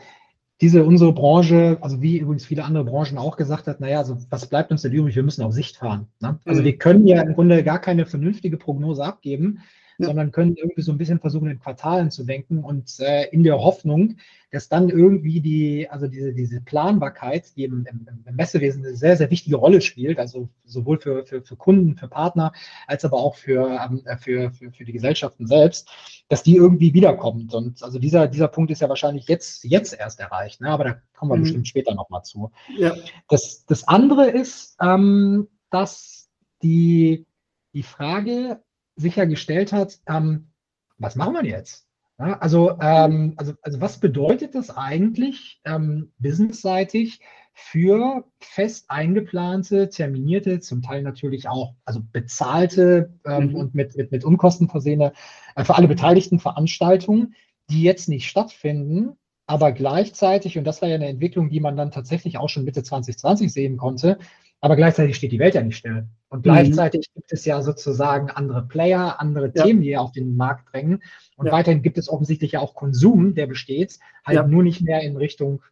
[0.61, 4.47] diese unsere Branche, also wie übrigens viele andere Branchen auch gesagt hat, naja, also was
[4.47, 5.17] bleibt uns denn übrig?
[5.17, 6.07] Wir müssen auf Sicht fahren.
[6.21, 6.39] Ne?
[6.45, 6.67] Also mhm.
[6.67, 9.61] wir können ja im Grunde gar keine vernünftige Prognose abgeben,
[10.01, 10.07] ja.
[10.07, 13.59] sondern können irgendwie so ein bisschen versuchen, in Quartalen zu denken und äh, in der
[13.59, 14.17] Hoffnung,
[14.51, 19.17] dass dann irgendwie die, also diese, diese Planbarkeit, die im, im, im, Messewesen eine sehr,
[19.17, 22.53] sehr wichtige Rolle spielt, also sowohl für, für, für Kunden, für Partner,
[22.87, 25.89] als aber auch für, ähm, für, für, für die Gesellschaften selbst,
[26.29, 27.55] dass die irgendwie wiederkommt.
[27.55, 30.71] Und also dieser, dieser Punkt ist ja wahrscheinlich jetzt, jetzt erst erreicht, ne?
[30.71, 31.43] aber da kommen wir mhm.
[31.43, 32.51] bestimmt später nochmal zu.
[32.77, 32.95] Ja.
[33.29, 36.29] Das, das andere ist, ähm, dass
[36.63, 37.27] die,
[37.73, 38.63] die Frage,
[39.01, 40.51] sichergestellt hat, ähm,
[40.99, 41.87] was machen wir jetzt?
[42.19, 47.21] Ja, also, ähm, also, also was bedeutet das eigentlich ähm, businessseitig
[47.55, 53.55] für fest eingeplante, terminierte, zum Teil natürlich auch also bezahlte ähm, mhm.
[53.55, 55.13] und mit, mit, mit Unkosten versehene,
[55.57, 57.35] äh, für alle Beteiligten Veranstaltungen,
[57.71, 61.91] die jetzt nicht stattfinden, aber gleichzeitig, und das war ja eine Entwicklung, die man dann
[61.91, 64.19] tatsächlich auch schon Mitte 2020 sehen konnte,
[64.61, 66.07] aber gleichzeitig steht die Welt ja nicht still.
[66.29, 66.43] Und mhm.
[66.43, 67.21] gleichzeitig mhm.
[67.21, 69.65] gibt es ja sozusagen andere Player, andere ja.
[69.65, 71.03] Themen, die auf den Markt drängen.
[71.37, 71.53] Und ja.
[71.53, 74.47] weiterhin gibt es offensichtlich ja auch Konsum, der besteht, halt ja.
[74.47, 75.63] nur nicht mehr in Richtung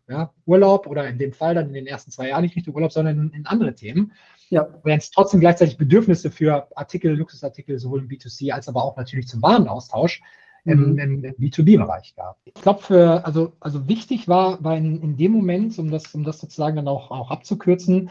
[0.46, 3.18] Urlaub oder in dem Fall dann in den ersten zwei Jahren nicht Richtung Urlaub, sondern
[3.18, 4.12] in, in andere Themen.
[4.48, 4.66] Ja.
[4.82, 9.28] Während es trotzdem gleichzeitig Bedürfnisse für Artikel, Luxusartikel sowohl im B2C als aber auch natürlich
[9.28, 10.22] zum Warenaustausch
[10.64, 12.38] im, im, im B2B-Bereich gab.
[12.44, 16.24] Ich glaube, für, also, also wichtig war, war in, in dem Moment, um das, um
[16.24, 18.10] das sozusagen dann auch, auch abzukürzen,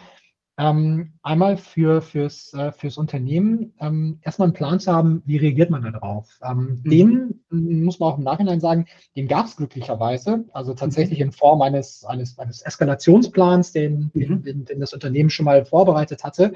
[0.60, 5.70] ähm, einmal für, fürs, äh, fürs Unternehmen ähm, erstmal einen Plan zu haben, wie reagiert
[5.70, 6.40] man darauf.
[6.44, 6.90] Ähm, mhm.
[6.90, 11.26] Den muss man auch im Nachhinein sagen, den gab es glücklicherweise, also tatsächlich mhm.
[11.26, 14.44] in Form eines, eines, eines Eskalationsplans, den, mhm.
[14.44, 16.54] den, den, das Unternehmen schon mal vorbereitet hatte.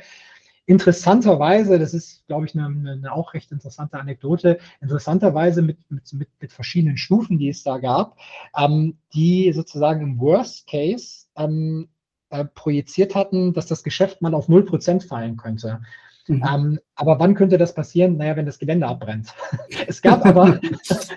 [0.66, 6.30] Interessanterweise, das ist, glaube ich, eine, eine, auch recht interessante Anekdote, interessanterweise mit, mit, mit,
[6.40, 8.18] mit verschiedenen Stufen, die es da gab,
[8.58, 11.88] ähm, die sozusagen im Worst Case ähm,
[12.32, 15.82] äh, projiziert hatten, dass das Geschäft mal auf 0% fallen könnte.
[16.28, 16.44] Mhm.
[16.48, 18.18] Ähm, aber wann könnte das passieren?
[18.18, 19.34] Naja, wenn das Gelände abbrennt.
[19.88, 20.60] es gab aber,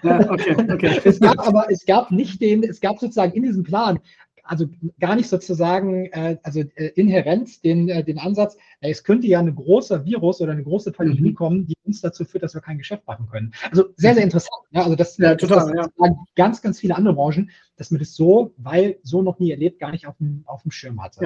[0.03, 1.00] ja, okay, okay.
[1.05, 3.98] es gab aber, es gab nicht den, es gab sozusagen in diesem Plan,
[4.44, 4.66] also
[5.00, 9.38] gar nicht sozusagen, äh, also äh, inhärent den, äh, den Ansatz, äh, es könnte ja
[9.38, 11.35] ein großer Virus oder eine große Pandemie mhm.
[11.35, 13.53] kommen, die uns dazu führt, dass wir kein Geschäft machen können.
[13.70, 14.66] Also sehr, sehr interessant.
[14.70, 16.14] Ja, also das, ja, total, das, das ja.
[16.37, 19.90] ganz, ganz viele andere Branchen, dass man das so, weil so noch nie erlebt, gar
[19.90, 21.24] nicht auf dem, auf dem Schirm hatte.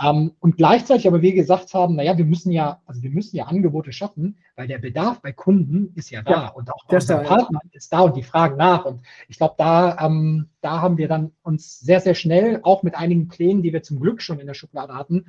[0.00, 0.10] Ja.
[0.10, 3.44] Ähm, und gleichzeitig aber wir gesagt haben, naja, wir müssen ja, also wir müssen ja
[3.44, 7.60] Angebote schaffen, weil der Bedarf bei Kunden ist ja da ja, und auch der Partner
[7.62, 7.70] ja.
[7.72, 8.84] ist da und die fragen nach.
[8.84, 12.96] Und ich glaube, da, ähm, da haben wir dann uns sehr, sehr schnell, auch mit
[12.96, 15.26] einigen Plänen, die wir zum Glück schon in der Schublade hatten,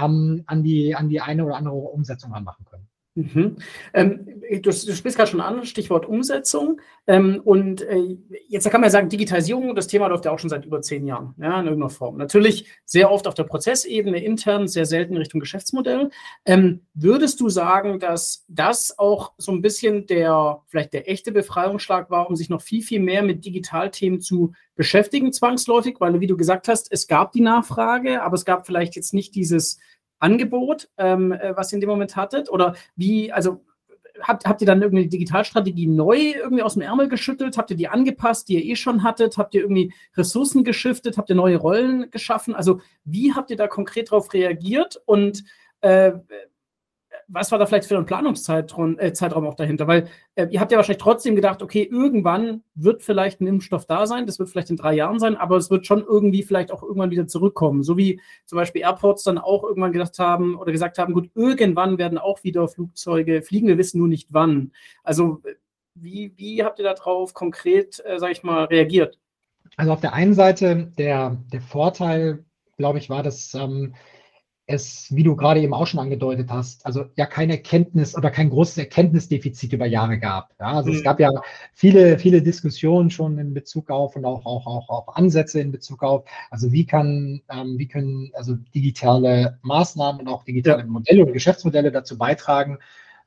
[0.00, 2.88] ähm, an, die, an die eine oder andere Umsetzung anmachen können.
[3.16, 3.56] Mhm.
[3.94, 6.80] Ähm, du, du sprichst gerade schon an, Stichwort Umsetzung.
[7.06, 10.50] Ähm, und äh, jetzt kann man ja sagen, Digitalisierung, das Thema läuft ja auch schon
[10.50, 12.18] seit über zehn Jahren, ja, in irgendeiner Form.
[12.18, 16.10] Natürlich sehr oft auf der Prozessebene, intern, sehr selten Richtung Geschäftsmodell.
[16.44, 22.10] Ähm, würdest du sagen, dass das auch so ein bisschen der, vielleicht der echte Befreiungsschlag
[22.10, 25.96] war, um sich noch viel, viel mehr mit Digitalthemen zu beschäftigen, zwangsläufig?
[26.00, 29.34] Weil, wie du gesagt hast, es gab die Nachfrage, aber es gab vielleicht jetzt nicht
[29.34, 29.78] dieses
[30.18, 32.50] Angebot, ähm, äh, was ihr in dem Moment hattet?
[32.50, 33.64] Oder wie, also
[34.20, 37.58] habt, habt ihr dann irgendwie die Digitalstrategie neu irgendwie aus dem Ärmel geschüttelt?
[37.58, 39.38] Habt ihr die angepasst, die ihr eh schon hattet?
[39.38, 41.18] Habt ihr irgendwie Ressourcen geschiftet?
[41.18, 42.54] Habt ihr neue Rollen geschaffen?
[42.54, 45.00] Also wie habt ihr da konkret darauf reagiert?
[45.04, 45.44] Und
[45.80, 46.12] äh,
[47.28, 49.86] was war da vielleicht für ein Planungszeitraum äh, Zeitraum auch dahinter?
[49.88, 54.06] Weil äh, ihr habt ja wahrscheinlich trotzdem gedacht, okay, irgendwann wird vielleicht ein Impfstoff da
[54.06, 56.82] sein, das wird vielleicht in drei Jahren sein, aber es wird schon irgendwie vielleicht auch
[56.82, 57.82] irgendwann wieder zurückkommen.
[57.82, 61.98] So wie zum Beispiel Airports dann auch irgendwann gedacht haben oder gesagt haben, gut, irgendwann
[61.98, 64.72] werden auch wieder Flugzeuge fliegen, wir wissen nur nicht wann.
[65.02, 65.42] Also
[65.94, 69.18] wie, wie habt ihr darauf konkret, äh, sage ich mal, reagiert?
[69.76, 72.44] Also auf der einen Seite der, der Vorteil,
[72.76, 73.94] glaube ich, war, dass ähm,
[74.66, 78.50] es, wie du gerade eben auch schon angedeutet hast, also ja kein Erkenntnis oder kein
[78.50, 80.54] großes Erkenntnisdefizit über Jahre gab.
[80.58, 80.96] Ja, also mhm.
[80.96, 81.30] es gab ja
[81.72, 86.02] viele, viele Diskussionen schon in Bezug auf und auch, auch, auch, auch Ansätze in Bezug
[86.02, 90.86] auf, also wie kann, ähm, wie können also digitale Maßnahmen und auch digitale ja.
[90.86, 92.78] Modelle und Geschäftsmodelle dazu beitragen,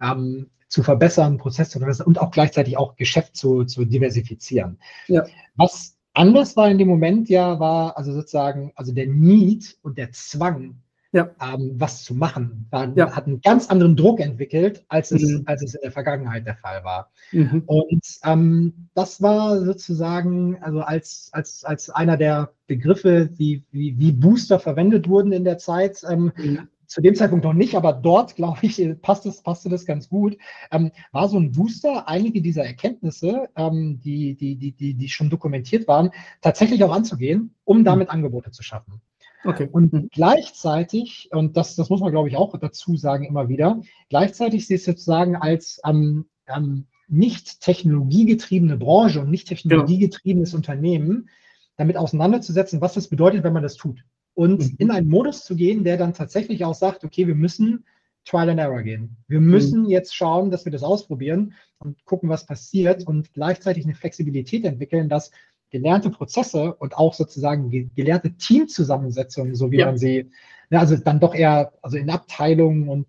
[0.02, 4.78] ähm, zu verbessern, Prozesse und auch gleichzeitig auch Geschäft zu, zu diversifizieren.
[5.08, 5.26] Ja.
[5.56, 10.12] Was anders war in dem Moment ja, war also sozusagen, also der Need und der
[10.12, 10.76] Zwang,
[11.12, 11.30] ja.
[11.42, 12.68] ähm, was zu machen.
[12.70, 13.16] War, ja.
[13.16, 15.44] Hat einen ganz anderen Druck entwickelt, als es, mhm.
[15.46, 17.12] als es in der Vergangenheit der Fall war.
[17.32, 17.64] Mhm.
[17.66, 24.12] Und ähm, das war sozusagen, also als, als, als einer der Begriffe, die wie, wie
[24.12, 26.68] Booster verwendet wurden in der Zeit, ähm, mhm.
[26.86, 30.38] zu dem Zeitpunkt noch nicht, aber dort, glaube ich, passt es, passte das ganz gut,
[30.72, 35.32] ähm, war so ein Booster, einige dieser Erkenntnisse, ähm, die, die, die, die, die schon
[35.32, 37.86] dokumentiert waren, tatsächlich auch anzugehen, um mhm.
[37.86, 39.02] damit Angebote zu schaffen.
[39.44, 39.70] Okay.
[39.72, 40.10] Und mhm.
[40.12, 44.76] gleichzeitig, und das, das muss man, glaube ich, auch dazu sagen immer wieder, gleichzeitig sie
[44.76, 51.30] es sozusagen als ähm, ähm, nicht technologiegetriebene Branche und nicht technologiegetriebenes Unternehmen
[51.78, 54.04] damit auseinanderzusetzen, was das bedeutet, wenn man das tut.
[54.34, 54.76] Und mhm.
[54.78, 57.86] in einen Modus zu gehen, der dann tatsächlich auch sagt, okay, wir müssen
[58.26, 59.18] Trial and Error gehen.
[59.28, 59.90] Wir müssen mhm.
[59.90, 65.10] jetzt schauen, dass wir das ausprobieren und gucken, was passiert und gleichzeitig eine Flexibilität entwickeln,
[65.10, 65.32] dass
[65.70, 69.86] gelernte Prozesse und auch sozusagen gelernte Teamzusammensetzungen, so wie ja.
[69.86, 70.30] man sie,
[70.70, 73.08] ne, also dann doch eher, also in Abteilungen und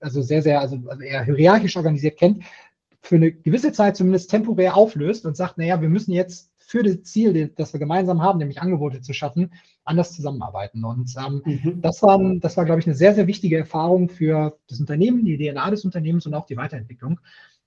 [0.00, 2.44] also sehr, sehr, also, also eher hierarchisch organisiert kennt,
[3.00, 7.02] für eine gewisse Zeit zumindest temporär auflöst und sagt, naja, wir müssen jetzt für das
[7.02, 9.52] Ziel, das wir gemeinsam haben, nämlich Angebote zu schaffen,
[9.84, 10.84] anders zusammenarbeiten.
[10.84, 11.82] Und ähm, mhm.
[11.82, 15.36] das war, das war, glaube ich, eine sehr, sehr wichtige Erfahrung für das Unternehmen, die
[15.36, 17.20] DNA des Unternehmens und auch die Weiterentwicklung,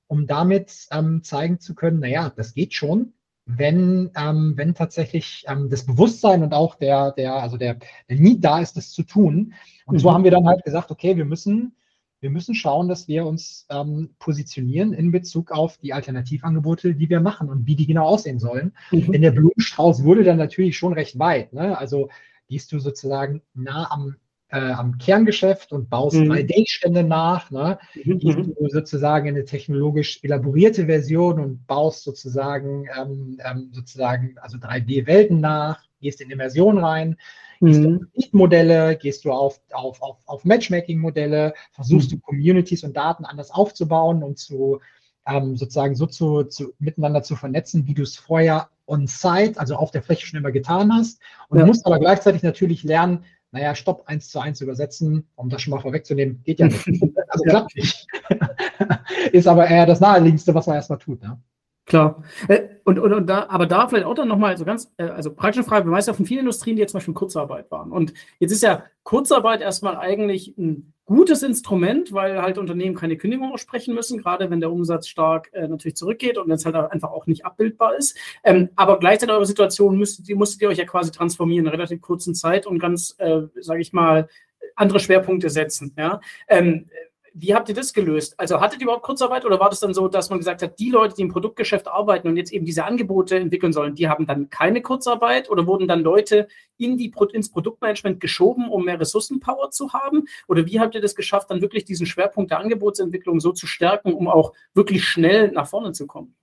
[0.07, 3.13] um damit ähm, zeigen zu können, naja, das geht schon
[3.45, 7.77] wenn, ähm, wenn tatsächlich ähm, das Bewusstsein und auch der, der, also der,
[8.09, 9.53] der Need da ist, das zu tun.
[9.85, 9.99] Und mhm.
[9.99, 11.75] so haben wir dann halt gesagt, okay, wir müssen,
[12.21, 17.19] wir müssen schauen, dass wir uns ähm, positionieren in Bezug auf die Alternativangebote, die wir
[17.19, 18.73] machen und wie die genau aussehen sollen.
[18.91, 19.11] Mhm.
[19.11, 21.53] Denn der Blumenstrauß wurde dann natürlich schon recht weit.
[21.53, 21.77] Ne?
[21.77, 22.09] Also
[22.47, 24.15] gehst du sozusagen nah am
[24.55, 26.31] äh, am Kerngeschäft und baust mhm.
[26.31, 27.51] 3D-Stände nach.
[27.51, 27.77] Ne?
[28.03, 28.19] Mhm.
[28.19, 28.55] Gehst mhm.
[28.57, 35.41] du sozusagen in eine technologisch elaborierte Version und baust sozusagen, ähm, ähm, sozusagen also 3D-Welten
[35.41, 37.17] nach, gehst in Immersion rein,
[37.59, 37.99] gehst mhm.
[37.99, 42.15] du auf Modelle, gehst du auf, auf, auf, auf Matchmaking-Modelle, versuchst mhm.
[42.15, 44.79] du Communities und Daten anders aufzubauen und zu
[45.27, 49.91] ähm, sozusagen so zu, zu, miteinander zu vernetzen, wie du es vorher on-site, also auf
[49.91, 51.19] der Fläche schon immer getan hast.
[51.49, 51.63] Und ja.
[51.63, 55.71] du musst aber gleichzeitig natürlich lernen, naja, Stopp eins zu eins übersetzen, um das schon
[55.71, 56.85] mal vorwegzunehmen, geht ja nicht.
[57.29, 58.07] Also klappt nicht.
[59.31, 61.21] Ist aber eher das Naheliegendste, was man erstmal tut.
[61.21, 61.37] Ne?
[61.85, 62.23] Klar.
[62.47, 65.33] Äh, und, und, und da, aber da vielleicht auch dann nochmal so ganz, äh, also
[65.33, 67.91] praktische Frage, wir weißt ja von vielen Industrien, die jetzt zum Beispiel in Kurzarbeit waren.
[67.91, 73.53] Und jetzt ist ja Kurzarbeit erstmal eigentlich ein gutes Instrument, weil halt Unternehmen keine Kündigung
[73.53, 77.11] aussprechen müssen, gerade wenn der Umsatz stark äh, natürlich zurückgeht und wenn es halt einfach
[77.11, 78.17] auch nicht abbildbar ist.
[78.43, 82.01] Ähm, aber gleichzeitig eure Situation müsstet, ihr, musstet ihr euch ja quasi transformieren in relativ
[82.01, 84.27] kurzen Zeit und ganz, äh, sage ich mal,
[84.75, 85.93] andere Schwerpunkte setzen.
[85.97, 86.19] Ja?
[86.47, 86.89] Ähm,
[87.37, 88.39] wie habt ihr das gelöst?
[88.39, 90.89] Also hattet ihr überhaupt Kurzarbeit oder war das dann so, dass man gesagt hat, die
[90.89, 94.49] Leute, die im Produktgeschäft arbeiten und jetzt eben diese Angebote entwickeln sollen, die haben dann
[94.49, 99.91] keine Kurzarbeit oder wurden dann Leute in die, ins Produktmanagement geschoben, um mehr Ressourcenpower zu
[99.91, 100.23] haben?
[100.47, 104.13] Oder wie habt ihr das geschafft, dann wirklich diesen Schwerpunkt der Angebotsentwicklung so zu stärken,
[104.13, 106.35] um auch wirklich schnell nach vorne zu kommen?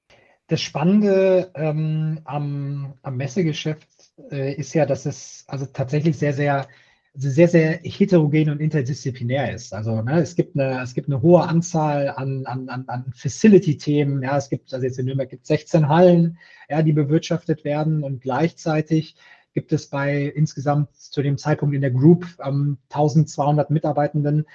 [0.48, 3.88] Das Spannende ähm, am, am, Messegeschäft
[4.31, 6.68] äh, ist ja, dass es also tatsächlich sehr, sehr
[7.14, 9.75] sehr, sehr heterogen und interdisziplinär ist.
[9.75, 14.22] Also ne, es, gibt eine, es gibt eine hohe Anzahl an, an, an, an Facility-Themen.
[14.22, 16.38] Ja, es gibt, also jetzt in Nürnberg gibt es 16 Hallen,
[16.70, 19.16] ja, die bewirtschaftet werden und gleichzeitig
[19.53, 24.46] gibt es bei insgesamt zu dem Zeitpunkt in der Group ähm, 1200 Mitarbeitenden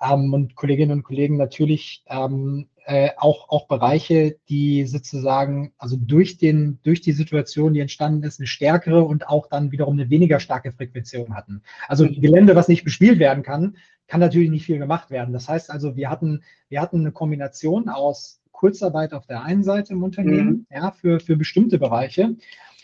[0.00, 6.38] ähm, und Kolleginnen und Kollegen natürlich ähm, äh, auch, auch Bereiche, die sozusagen, also durch,
[6.38, 10.38] den, durch die Situation, die entstanden ist, eine stärkere und auch dann wiederum eine weniger
[10.38, 11.62] starke Frequenzierung hatten.
[11.88, 15.32] Also Gelände, was nicht bespielt werden kann, kann natürlich nicht viel gemacht werden.
[15.32, 19.92] Das heißt also, wir hatten, wir hatten eine Kombination aus Kurzarbeit auf der einen Seite
[19.92, 20.66] im Unternehmen, mhm.
[20.70, 22.36] ja, für, für bestimmte Bereiche.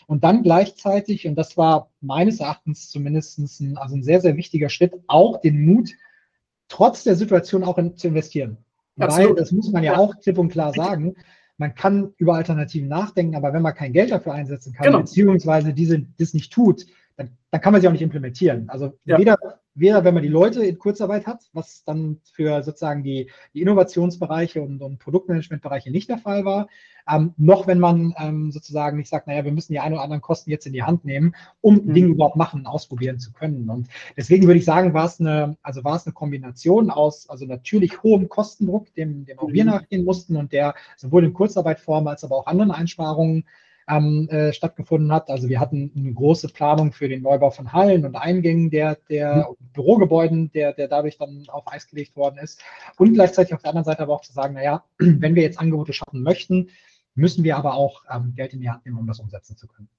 [0.05, 4.67] Und dann gleichzeitig, und das war meines Erachtens zumindest ein, also ein sehr, sehr wichtiger
[4.67, 5.91] Schritt, auch den Mut,
[6.67, 8.57] trotz der Situation auch in, zu investieren.
[8.99, 9.29] Absolut.
[9.29, 11.15] Weil, das muss man ja, ja auch klipp und klar sagen,
[11.57, 14.99] man kann über Alternativen nachdenken, aber wenn man kein Geld dafür einsetzen kann, genau.
[14.99, 18.69] beziehungsweise diese das nicht tut, dann, dann, kann man sie auch nicht implementieren.
[18.69, 19.17] Also ja.
[19.17, 19.37] weder
[19.75, 24.61] weder wenn man die Leute in Kurzarbeit hat, was dann für sozusagen die, die Innovationsbereiche
[24.61, 26.67] und, und Produktmanagementbereiche nicht der Fall war,
[27.09, 30.21] ähm, noch wenn man ähm, sozusagen nicht sagt, naja, wir müssen die ein oder anderen
[30.21, 31.93] Kosten jetzt in die Hand nehmen, um mhm.
[31.93, 33.69] Dinge überhaupt machen, ausprobieren zu können.
[33.69, 37.45] Und deswegen würde ich sagen, war es eine, also war es eine Kombination aus, also
[37.45, 39.71] natürlich hohem Kostendruck, dem, dem auch wir mhm.
[39.71, 43.45] nachgehen mussten und der sowohl in Kurzarbeitform als aber auch anderen Einsparungen
[43.87, 45.29] ähm, äh, stattgefunden hat.
[45.29, 49.49] Also wir hatten eine große Planung für den Neubau von Hallen und Eingängen der, der
[49.49, 49.55] mhm.
[49.73, 52.61] Bürogebäuden, der, der dadurch dann auf Eis gelegt worden ist.
[52.97, 55.93] Und gleichzeitig auf der anderen Seite aber auch zu sagen, naja, wenn wir jetzt Angebote
[55.93, 56.69] schaffen möchten,
[57.15, 59.89] müssen wir aber auch ähm, Geld in die Hand nehmen, um das umsetzen zu können.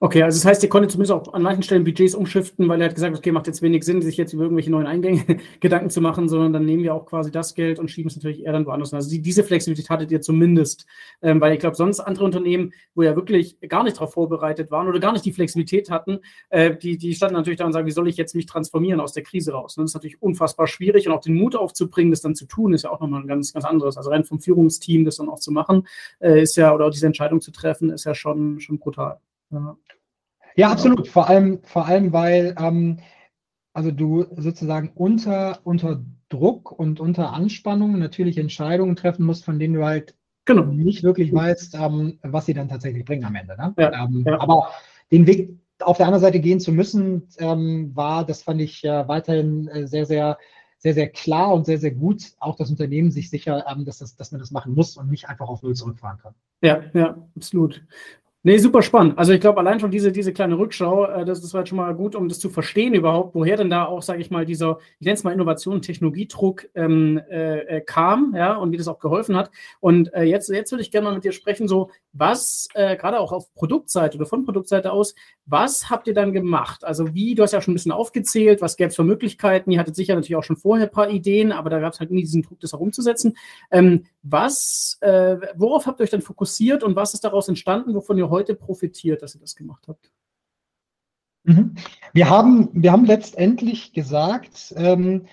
[0.00, 2.86] Okay, also das heißt, ihr konntet zumindest auch an manchen Stellen Budgets umschiften, weil er
[2.86, 5.24] hat gesagt, okay, macht jetzt wenig Sinn, sich jetzt über irgendwelche neuen Eingänge
[5.60, 8.44] Gedanken zu machen, sondern dann nehmen wir auch quasi das Geld und schieben es natürlich
[8.44, 8.94] eher dann woanders.
[8.94, 10.86] Also die, diese Flexibilität hattet ihr zumindest,
[11.20, 14.86] ähm, weil ich glaube, sonst andere Unternehmen, wo ja wirklich gar nicht darauf vorbereitet waren
[14.86, 17.92] oder gar nicht die Flexibilität hatten, äh, die, die standen natürlich da und sagen, wie
[17.92, 19.76] soll ich jetzt mich transformieren aus der Krise raus?
[19.76, 22.72] Und das ist natürlich unfassbar schwierig und auch den Mut aufzubringen, das dann zu tun,
[22.72, 23.96] ist ja auch nochmal ein ganz, ganz anderes.
[23.96, 25.88] Also rein vom Führungsteam das dann auch zu machen,
[26.20, 29.18] äh, ist ja, oder diese Entscheidung zu treffen, ist ja schon, schon brutal.
[29.50, 29.76] Ja.
[30.56, 31.06] Ja, absolut.
[31.06, 32.98] Vor allem, vor allem weil ähm,
[33.72, 39.74] also du sozusagen unter, unter Druck und unter Anspannung natürlich Entscheidungen treffen musst, von denen
[39.74, 40.64] du halt genau.
[40.64, 43.56] nicht wirklich weißt, ähm, was sie dann tatsächlich bringen am Ende.
[43.56, 43.74] Ne?
[43.78, 44.40] Ja, ähm, ja.
[44.40, 44.70] Aber
[45.12, 49.06] den Weg auf der anderen Seite gehen zu müssen, ähm, war, das fand ich äh,
[49.06, 50.38] weiterhin äh, sehr, sehr
[50.80, 54.14] sehr, sehr klar und sehr, sehr gut, auch das Unternehmen sich sicher, ähm, dass, das,
[54.14, 56.34] dass man das machen muss und nicht einfach auf Null zurückfahren kann.
[56.62, 57.84] Ja, ja, absolut.
[58.44, 59.18] Nee, super spannend.
[59.18, 61.78] Also ich glaube, allein schon diese, diese kleine Rückschau, äh, das, das war jetzt schon
[61.78, 64.78] mal gut, um das zu verstehen überhaupt, woher denn da auch, sage ich mal, dieser,
[65.00, 69.00] ich nenne es mal Innovation Technologiedruck ähm, äh, äh, kam, ja, und wie das auch
[69.00, 69.50] geholfen hat.
[69.80, 73.18] Und äh, jetzt, jetzt würde ich gerne mal mit dir sprechen, so, was, äh, gerade
[73.18, 76.84] auch auf Produktseite oder von Produktseite aus, was habt ihr dann gemacht?
[76.84, 79.72] Also wie, du hast ja schon ein bisschen aufgezählt, was gäbe es für Möglichkeiten?
[79.72, 82.12] Ihr hattet sicher natürlich auch schon vorher ein paar Ideen, aber da gab es halt
[82.12, 83.36] nie diesen Druck, das auch umzusetzen.
[83.72, 88.18] Ähm, was, äh, worauf habt ihr euch dann fokussiert und was ist daraus entstanden, wovon
[88.18, 90.12] ihr heute profitiert, dass ihr das gemacht habt?
[91.44, 91.74] Mhm.
[92.12, 95.26] Wir haben, wir haben letztendlich gesagt, ähm,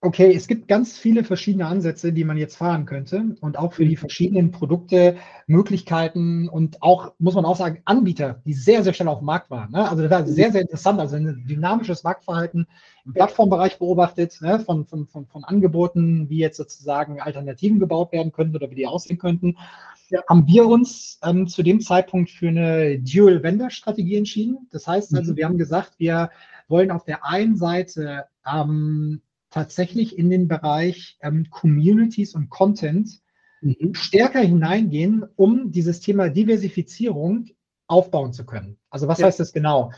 [0.00, 3.84] okay, es gibt ganz viele verschiedene Ansätze, die man jetzt fahren könnte und auch für
[3.84, 4.00] die mhm.
[4.00, 9.18] verschiedenen Produkte Möglichkeiten und auch, muss man auch sagen, Anbieter, die sehr, sehr schnell auf
[9.18, 9.72] dem Markt waren.
[9.72, 9.88] Ne?
[9.88, 10.26] Also das war mhm.
[10.26, 12.66] sehr, sehr interessant, also ein dynamisches Marktverhalten
[13.04, 14.60] im Plattformbereich beobachtet, ne?
[14.60, 18.86] von, von, von, von Angeboten, wie jetzt sozusagen Alternativen gebaut werden könnten oder wie die
[18.86, 19.56] aussehen könnten.
[20.08, 20.22] Ja.
[20.28, 24.68] haben wir uns ähm, zu dem Zeitpunkt für eine Dual-Vendor-Strategie entschieden.
[24.70, 25.36] Das heißt also, mhm.
[25.36, 26.30] wir haben gesagt, wir
[26.68, 29.20] wollen auf der einen Seite ähm,
[29.56, 33.08] tatsächlich in den Bereich ähm, Communities und Content
[33.62, 33.94] mhm.
[33.94, 37.46] stärker hineingehen, um dieses Thema Diversifizierung
[37.86, 38.76] aufbauen zu können.
[38.90, 39.26] Also was ja.
[39.26, 39.92] heißt das genau?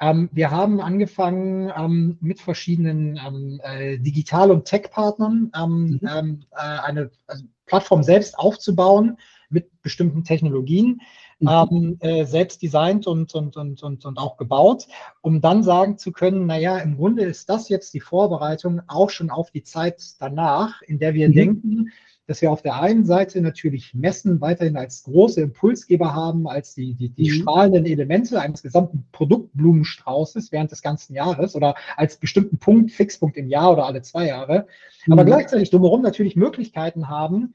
[0.00, 6.00] Ähm, wir haben angefangen ähm, mit verschiedenen ähm, äh, Digital- und Tech-Partnern ähm, mhm.
[6.12, 11.02] Ähm, äh, eine also Plattform selbst aufzubauen mit bestimmten Technologien.
[11.70, 14.86] ähm, äh, selbst designt und, und, und, und, und auch gebaut,
[15.20, 19.30] um dann sagen zu können, naja, im Grunde ist das jetzt die Vorbereitung auch schon
[19.30, 21.32] auf die Zeit danach, in der wir mhm.
[21.34, 21.92] denken,
[22.26, 26.94] dass wir auf der einen Seite natürlich Messen weiterhin als große Impulsgeber haben, als die,
[26.94, 27.34] die, die mhm.
[27.34, 33.48] strahlenden Elemente eines gesamten Produktblumenstraußes während des ganzen Jahres oder als bestimmten Punkt, Fixpunkt im
[33.48, 34.66] Jahr oder alle zwei Jahre,
[35.10, 35.26] aber mhm.
[35.26, 37.54] gleichzeitig drumherum natürlich Möglichkeiten haben,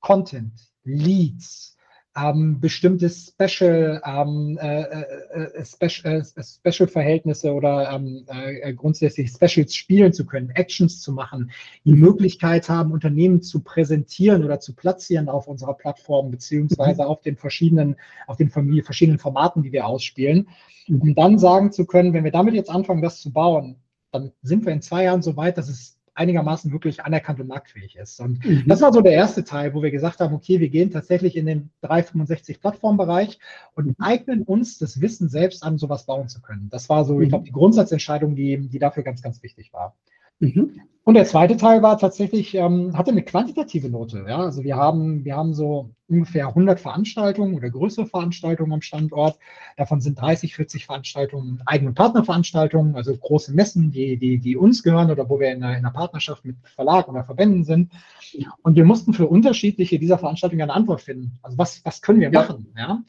[0.00, 0.52] Content,
[0.84, 1.69] Leads,
[2.16, 9.30] ähm, bestimmte Special, ähm, äh, äh, äh Special, äh, Special Verhältnisse oder ähm, äh, grundsätzlich
[9.30, 11.52] Specials spielen zu können, Actions zu machen,
[11.84, 17.08] die Möglichkeit haben, Unternehmen zu präsentieren oder zu platzieren auf unserer Plattform beziehungsweise mhm.
[17.08, 17.96] auf den verschiedenen,
[18.26, 20.48] auf den verschiedenen Formaten, die wir ausspielen,
[20.88, 23.76] um dann sagen zu können, wenn wir damit jetzt anfangen, das zu bauen,
[24.10, 27.96] dann sind wir in zwei Jahren so weit, dass es einigermaßen wirklich anerkannt und marktfähig
[27.96, 28.20] ist.
[28.20, 28.64] Und mhm.
[28.66, 31.46] das war so der erste Teil, wo wir gesagt haben, okay, wir gehen tatsächlich in
[31.46, 33.38] den 365 Plattformbereich
[33.74, 33.94] und mhm.
[33.98, 36.68] eignen uns das Wissen selbst an, sowas bauen zu können.
[36.70, 37.22] Das war so, mhm.
[37.22, 39.96] ich glaube, die Grundsatzentscheidung, die, die dafür ganz, ganz wichtig war.
[40.40, 40.80] Mhm.
[41.02, 44.24] Und der zweite Teil war tatsächlich, ähm, hatte eine quantitative Note.
[44.28, 44.38] Ja?
[44.38, 49.38] Also wir haben, wir haben so ungefähr 100 Veranstaltungen oder größere Veranstaltungen am Standort.
[49.76, 55.10] Davon sind 30, 40 Veranstaltungen eigene Partnerveranstaltungen, also große Messen, die, die, die uns gehören
[55.10, 57.92] oder wo wir in einer, in einer Partnerschaft mit Verlag oder Verbänden sind.
[58.62, 61.38] Und wir mussten für unterschiedliche dieser Veranstaltungen eine Antwort finden.
[61.42, 62.72] Also was, was können wir machen?
[62.76, 63.02] Ja?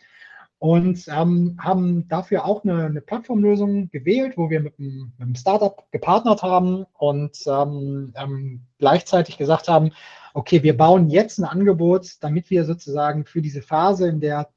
[0.61, 5.33] Und ähm, haben dafür auch eine, eine, Plattformlösung gewählt, wo wir mit einem, mit einem
[5.33, 9.89] Startup gepartnert haben und ähm, ähm, gleichzeitig gesagt haben,
[10.35, 14.49] okay, wir bauen jetzt ein Angebot, damit wir sozusagen für diese Phase, in der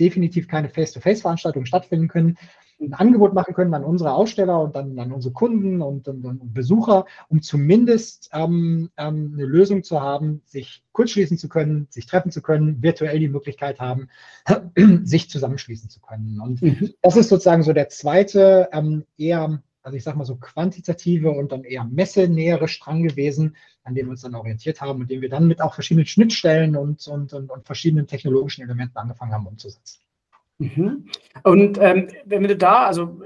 [0.00, 2.38] definitiv keine Face-to-Face-Veranstaltungen stattfinden können,
[2.80, 6.54] ein Angebot machen können an unsere Aussteller und dann an unsere Kunden und, und, und
[6.54, 12.30] Besucher, um zumindest ähm, ähm, eine Lösung zu haben, sich kurzschließen zu können, sich treffen
[12.30, 14.08] zu können, virtuell die Möglichkeit haben,
[15.04, 16.40] sich zusammenschließen zu können.
[16.40, 16.94] Und mhm.
[17.02, 21.52] das ist sozusagen so der zweite, ähm, eher, also ich sag mal so quantitative und
[21.52, 25.28] dann eher messenähere Strang gewesen, an dem wir uns dann orientiert haben und den wir
[25.28, 30.00] dann mit auch verschiedenen Schnittstellen und, und, und, und verschiedenen technologischen Elementen angefangen haben umzusetzen.
[30.60, 31.06] Mhm.
[31.42, 33.22] Und ähm, wenn wir da, also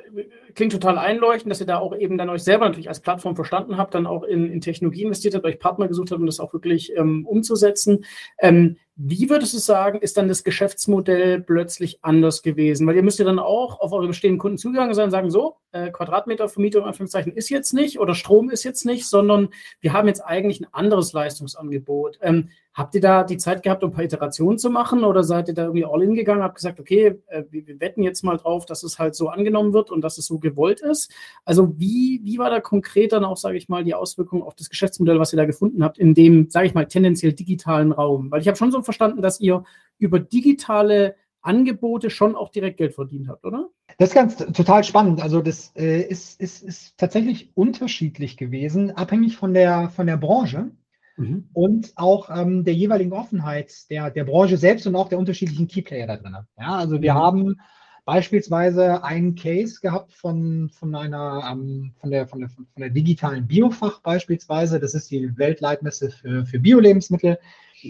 [0.54, 3.76] klingt total einleuchtend, dass ihr da auch eben dann euch selber natürlich als Plattform verstanden
[3.76, 6.52] habt, dann auch in, in Technologie investiert habt, euch Partner gesucht habt, um das auch
[6.52, 8.04] wirklich ähm, umzusetzen.
[8.38, 12.86] Ähm, wie würdest du sagen, ist dann das Geschäftsmodell plötzlich anders gewesen?
[12.86, 15.56] Weil ihr müsst ja dann auch auf eure bestehenden Kunden zugegangen sein und sagen, so,
[15.72, 19.48] äh, Quadratmetervermietung Anführungszeichen ist jetzt nicht oder Strom ist jetzt nicht, sondern
[19.80, 22.18] wir haben jetzt eigentlich ein anderes Leistungsangebot.
[22.22, 25.48] Ähm, habt ihr da die Zeit gehabt, um ein paar Iterationen zu machen oder seid
[25.48, 28.36] ihr da irgendwie all in gegangen, habt gesagt, okay, äh, wir, wir, wetten jetzt mal
[28.36, 31.10] drauf, dass es halt so angenommen wird und dass es so gewollt ist?
[31.44, 34.70] Also wie, wie war da konkret dann auch, sage ich mal, die Auswirkung auf das
[34.70, 38.30] Geschäftsmodell, was ihr da gefunden habt, in dem, sage ich mal, tendenziell digitalen Raum?
[38.30, 39.64] Weil ich habe schon so verstanden, dass ihr
[39.98, 43.68] über digitale Angebote schon auch direkt Geld verdient habt, oder?
[43.98, 45.22] Das ist ganz total spannend.
[45.22, 50.70] Also das äh, ist, ist, ist tatsächlich unterschiedlich gewesen, abhängig von der, von der Branche
[51.16, 51.48] mhm.
[51.52, 56.06] und auch ähm, der jeweiligen Offenheit der, der Branche selbst und auch der unterschiedlichen Keyplayer
[56.06, 56.36] da drin.
[56.58, 57.18] Ja, also wir mhm.
[57.18, 57.60] haben
[58.06, 63.46] beispielsweise einen Case gehabt von, von einer, ähm, von, der, von, der, von der digitalen
[63.46, 64.80] Biofach beispielsweise.
[64.80, 67.38] Das ist die Weltleitmesse für, für Biolebensmittel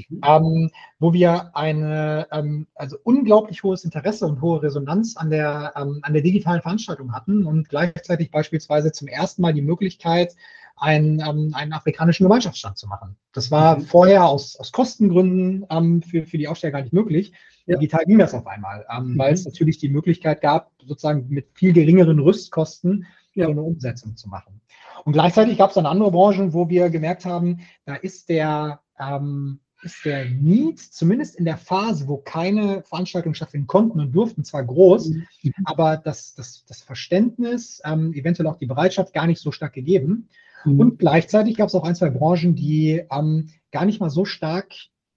[0.09, 0.21] mhm.
[0.25, 6.01] ähm, wo wir eine, ähm, also unglaublich hohes Interesse und hohe Resonanz an der, ähm,
[6.03, 10.35] an der digitalen Veranstaltung hatten und gleichzeitig beispielsweise zum ersten Mal die Möglichkeit,
[10.77, 13.17] einen, ähm, einen afrikanischen Gemeinschaftsstand zu machen.
[13.33, 13.83] Das war mhm.
[13.83, 17.33] vorher aus, aus Kostengründen ähm, für, für die Aussteller gar nicht möglich.
[17.67, 17.79] Ja.
[17.79, 19.19] Digital ging das auf einmal, ähm, mhm.
[19.19, 23.47] weil es natürlich die Möglichkeit gab, sozusagen mit viel geringeren Rüstkosten ja.
[23.47, 24.61] so eine Umsetzung zu machen.
[25.05, 29.61] Und gleichzeitig gab es dann andere Branchen, wo wir gemerkt haben, da ist der, ähm,
[29.85, 34.65] ist der Need, zumindest in der Phase, wo keine Veranstaltungen stattfinden konnten und durften, zwar
[34.65, 35.53] groß, mhm.
[35.65, 40.29] aber das, das, das Verständnis, ähm, eventuell auch die Bereitschaft gar nicht so stark gegeben.
[40.65, 40.81] Mhm.
[40.81, 44.75] Und gleichzeitig gab es auch ein, zwei Branchen, die ähm, gar nicht mal so stark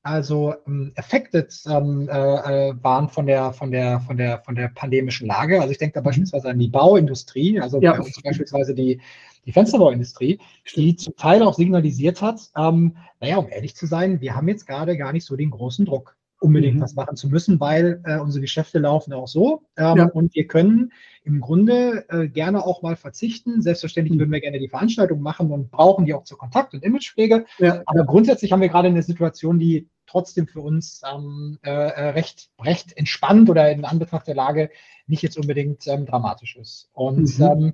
[0.08, 4.70] also ähm, affected ähm, äh, äh, waren von der, von, der, von, der, von der
[4.70, 5.60] pandemischen Lage.
[5.60, 6.06] Also ich denke da mhm.
[6.06, 7.92] beispielsweise an die Bauindustrie, also ja.
[7.92, 9.02] bei uns beispielsweise die,
[9.48, 10.40] die Fensterbauindustrie,
[10.76, 14.68] die zum Teil auch signalisiert hat, ähm, naja, um ehrlich zu sein, wir haben jetzt
[14.68, 16.82] gerade gar nicht so den großen Druck unbedingt mhm.
[16.82, 19.64] was machen zu müssen, weil äh, unsere Geschäfte laufen auch so.
[19.76, 20.06] Ähm, ja.
[20.06, 20.92] Und wir können
[21.24, 23.62] im Grunde äh, gerne auch mal verzichten.
[23.62, 24.20] Selbstverständlich mhm.
[24.20, 27.46] würden wir gerne die Veranstaltung machen und brauchen die auch zur Kontakt- und Imagepflege.
[27.58, 27.82] Ja.
[27.86, 32.50] Aber grundsätzlich haben wir gerade eine Situation, die trotzdem für uns ähm, äh, äh, recht,
[32.62, 34.70] recht entspannt oder in Anbetracht der Lage
[35.08, 36.90] nicht jetzt unbedingt ähm, dramatisch ist.
[36.94, 37.46] Und mhm.
[37.46, 37.74] ähm,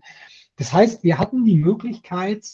[0.58, 2.46] das heißt, wir hatten die Möglichkeit,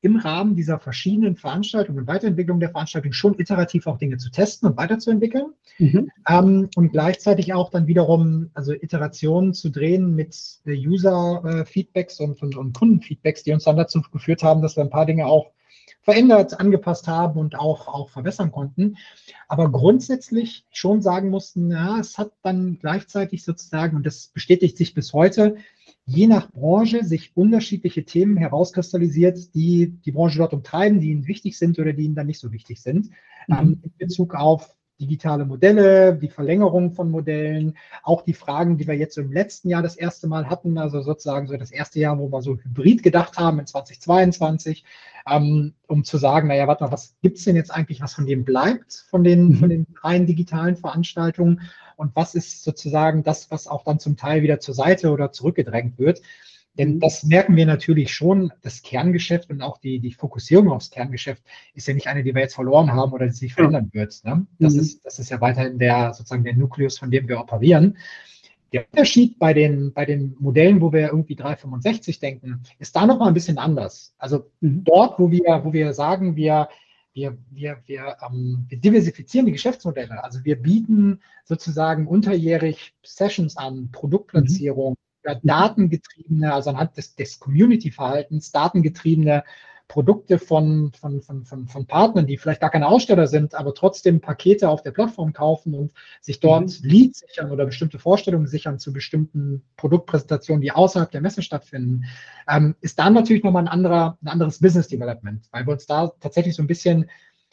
[0.00, 4.68] im Rahmen dieser verschiedenen Veranstaltungen und Weiterentwicklung der Veranstaltung schon iterativ auch Dinge zu testen
[4.68, 5.54] und weiterzuentwickeln.
[5.78, 6.10] Mhm.
[6.28, 12.78] Ähm, und gleichzeitig auch dann wiederum also Iterationen zu drehen mit User-Feedbacks und, und, und
[12.78, 15.50] Kundenfeedbacks, die uns dann dazu geführt haben, dass wir ein paar Dinge auch
[16.08, 18.96] verändert, angepasst haben und auch, auch verbessern konnten.
[19.46, 24.94] Aber grundsätzlich schon sagen mussten, ja, es hat dann gleichzeitig sozusagen, und das bestätigt sich
[24.94, 25.56] bis heute,
[26.06, 31.58] je nach Branche sich unterschiedliche Themen herauskristallisiert, die die Branche dort umtreiben, die ihnen wichtig
[31.58, 33.10] sind oder die ihnen dann nicht so wichtig sind.
[33.46, 33.56] Mhm.
[33.58, 38.94] Ähm, in Bezug auf digitale Modelle, die Verlängerung von Modellen, auch die Fragen, die wir
[38.94, 42.30] jetzt im letzten Jahr das erste Mal hatten, also sozusagen so das erste Jahr, wo
[42.30, 44.84] wir so hybrid gedacht haben in 2022,
[45.30, 48.26] ähm, um zu sagen, naja, warte mal, was gibt es denn jetzt eigentlich, was von
[48.26, 49.54] dem bleibt, von den, mhm.
[49.54, 51.62] von den rein digitalen Veranstaltungen
[51.96, 55.98] und was ist sozusagen das, was auch dann zum Teil wieder zur Seite oder zurückgedrängt
[55.98, 56.22] wird.
[56.78, 57.00] Denn mhm.
[57.00, 61.42] das merken wir natürlich schon, das Kerngeschäft und auch die, die Fokussierung aufs Kerngeschäft
[61.74, 64.20] ist ja nicht eine, die wir jetzt verloren haben oder die sich verändern wird.
[64.24, 64.46] Ne?
[64.58, 64.80] Das, mhm.
[64.80, 67.98] ist, das ist ja weiterhin der sozusagen der Nukleus, von dem wir operieren.
[68.72, 73.28] Der Unterschied bei den, bei den Modellen, wo wir irgendwie 365 denken, ist da nochmal
[73.28, 74.14] ein bisschen anders.
[74.18, 74.84] Also mhm.
[74.84, 76.68] dort, wo wir, wo wir sagen, wir,
[77.12, 80.22] wir, wir, wir, ähm, wir diversifizieren die Geschäftsmodelle.
[80.22, 85.07] Also wir bieten sozusagen unterjährig Sessions an, Produktplatzierung, mhm.
[85.42, 89.44] Datengetriebene, also anhand des, des Community-Verhaltens, datengetriebene
[89.88, 94.20] Produkte von, von, von, von, von Partnern, die vielleicht gar keine Aussteller sind, aber trotzdem
[94.20, 96.88] Pakete auf der Plattform kaufen und sich dort mhm.
[96.88, 102.04] Leads sichern oder bestimmte Vorstellungen sichern zu bestimmten Produktpräsentationen, die außerhalb der Messe stattfinden,
[102.46, 106.12] ähm, ist dann natürlich nochmal ein, anderer, ein anderes Business Development, weil wir uns da
[106.20, 107.08] tatsächlich so ein bisschen,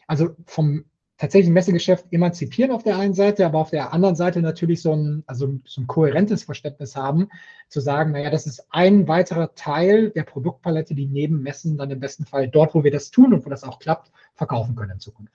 [0.05, 0.83] also vom
[1.17, 5.23] tatsächlich Messegeschäft emanzipieren auf der einen Seite, aber auf der anderen Seite natürlich so ein,
[5.27, 7.29] also so ein kohärentes Verständnis haben,
[7.69, 11.99] zu sagen, naja, das ist ein weiterer Teil der Produktpalette, die neben Messen dann im
[11.99, 14.99] besten Fall dort, wo wir das tun und wo das auch klappt, verkaufen können in
[14.99, 15.33] Zukunft.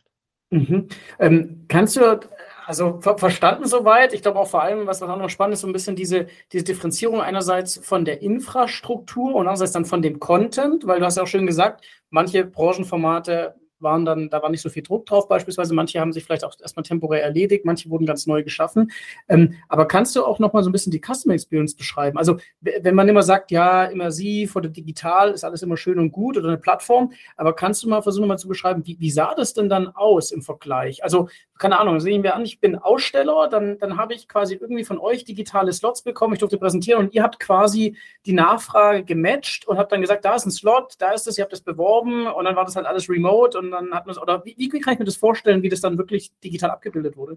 [0.51, 0.89] Mhm.
[1.20, 2.20] Ähm, kannst du,
[2.66, 5.68] also ver verstanden soweit, ich glaube auch vor allem, was auch noch spannend ist, so
[5.68, 10.87] ein bisschen diese, diese Differenzierung einerseits von der Infrastruktur und andererseits dann von dem Content,
[10.87, 14.68] weil du hast ja auch schön gesagt, manche Branchenformate waren dann, da war nicht so
[14.68, 15.74] viel Druck drauf beispielsweise.
[15.74, 18.91] Manche haben sich vielleicht auch erstmal temporär erledigt, manche wurden ganz neu geschaffen.
[19.28, 22.18] Ähm, aber kannst du auch nochmal so ein bisschen die Customer Experience beschreiben?
[22.18, 26.37] Also wenn man immer sagt, ja, immersiv oder digital ist alles immer schön und gut
[26.37, 29.55] oder eine Plattform, aber kannst du mal versuchen, mal zu beschreiben, wie, wie sah das
[29.55, 31.03] denn dann aus im Vergleich?
[31.05, 31.28] Also
[31.61, 34.99] keine Ahnung, sehen wir an, ich bin Aussteller, dann, dann habe ich quasi irgendwie von
[34.99, 39.77] euch digitale Slots bekommen, ich durfte präsentieren und ihr habt quasi die Nachfrage gematcht und
[39.77, 42.47] habt dann gesagt, da ist ein Slot, da ist es, ihr habt das beworben und
[42.47, 44.95] dann war das halt alles remote und dann hat man es, oder wie, wie kann
[44.95, 47.37] ich mir das vorstellen, wie das dann wirklich digital abgebildet wurde?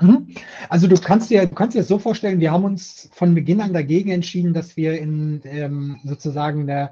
[0.00, 0.34] Mhm.
[0.70, 3.60] Also du kannst dir, du kannst dir das so vorstellen, wir haben uns von Beginn
[3.60, 6.90] an dagegen entschieden, dass wir in ähm, sozusagen eine,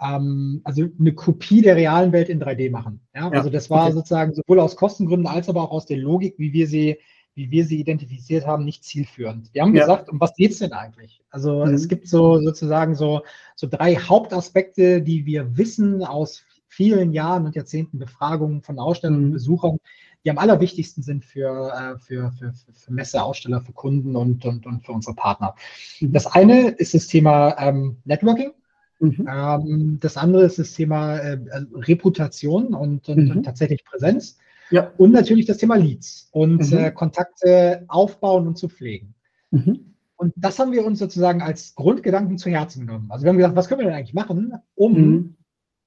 [0.00, 3.00] ähm, also eine Kopie der realen Welt in 3D machen.
[3.14, 3.30] Ja?
[3.30, 3.94] ja also das war okay.
[3.94, 6.98] sozusagen sowohl aus Kostengründen als aber auch aus der Logik, wie wir sie,
[7.34, 9.52] wie wir sie identifiziert haben, nicht zielführend.
[9.52, 9.82] Wir haben ja.
[9.82, 11.22] gesagt, um was geht es denn eigentlich?
[11.30, 11.74] Also mhm.
[11.74, 13.22] es gibt so sozusagen so,
[13.56, 19.28] so drei Hauptaspekte, die wir wissen aus vielen Jahren und Jahrzehnten Befragungen von Ausstellern und
[19.28, 19.32] mhm.
[19.32, 19.78] Besuchern,
[20.24, 24.66] die am allerwichtigsten sind für, äh, für, für, für Messe, Aussteller, für Kunden und, und,
[24.66, 25.54] und für unsere Partner.
[26.00, 26.12] Mhm.
[26.12, 28.52] Das eine ist das Thema ähm, Networking.
[29.00, 29.28] Mhm.
[29.28, 31.38] Ähm, das andere ist das Thema äh,
[31.74, 33.30] Reputation und, und, mhm.
[33.36, 34.38] und, tatsächlich Präsenz.
[34.70, 34.92] Ja.
[34.98, 36.78] Und natürlich das Thema Leads und mhm.
[36.78, 39.14] äh, Kontakte aufbauen und zu pflegen.
[39.50, 39.94] Mhm.
[40.16, 43.10] Und das haben wir uns sozusagen als Grundgedanken zu Herzen genommen.
[43.10, 45.36] Also wir haben gesagt, was können wir denn eigentlich machen, um mhm.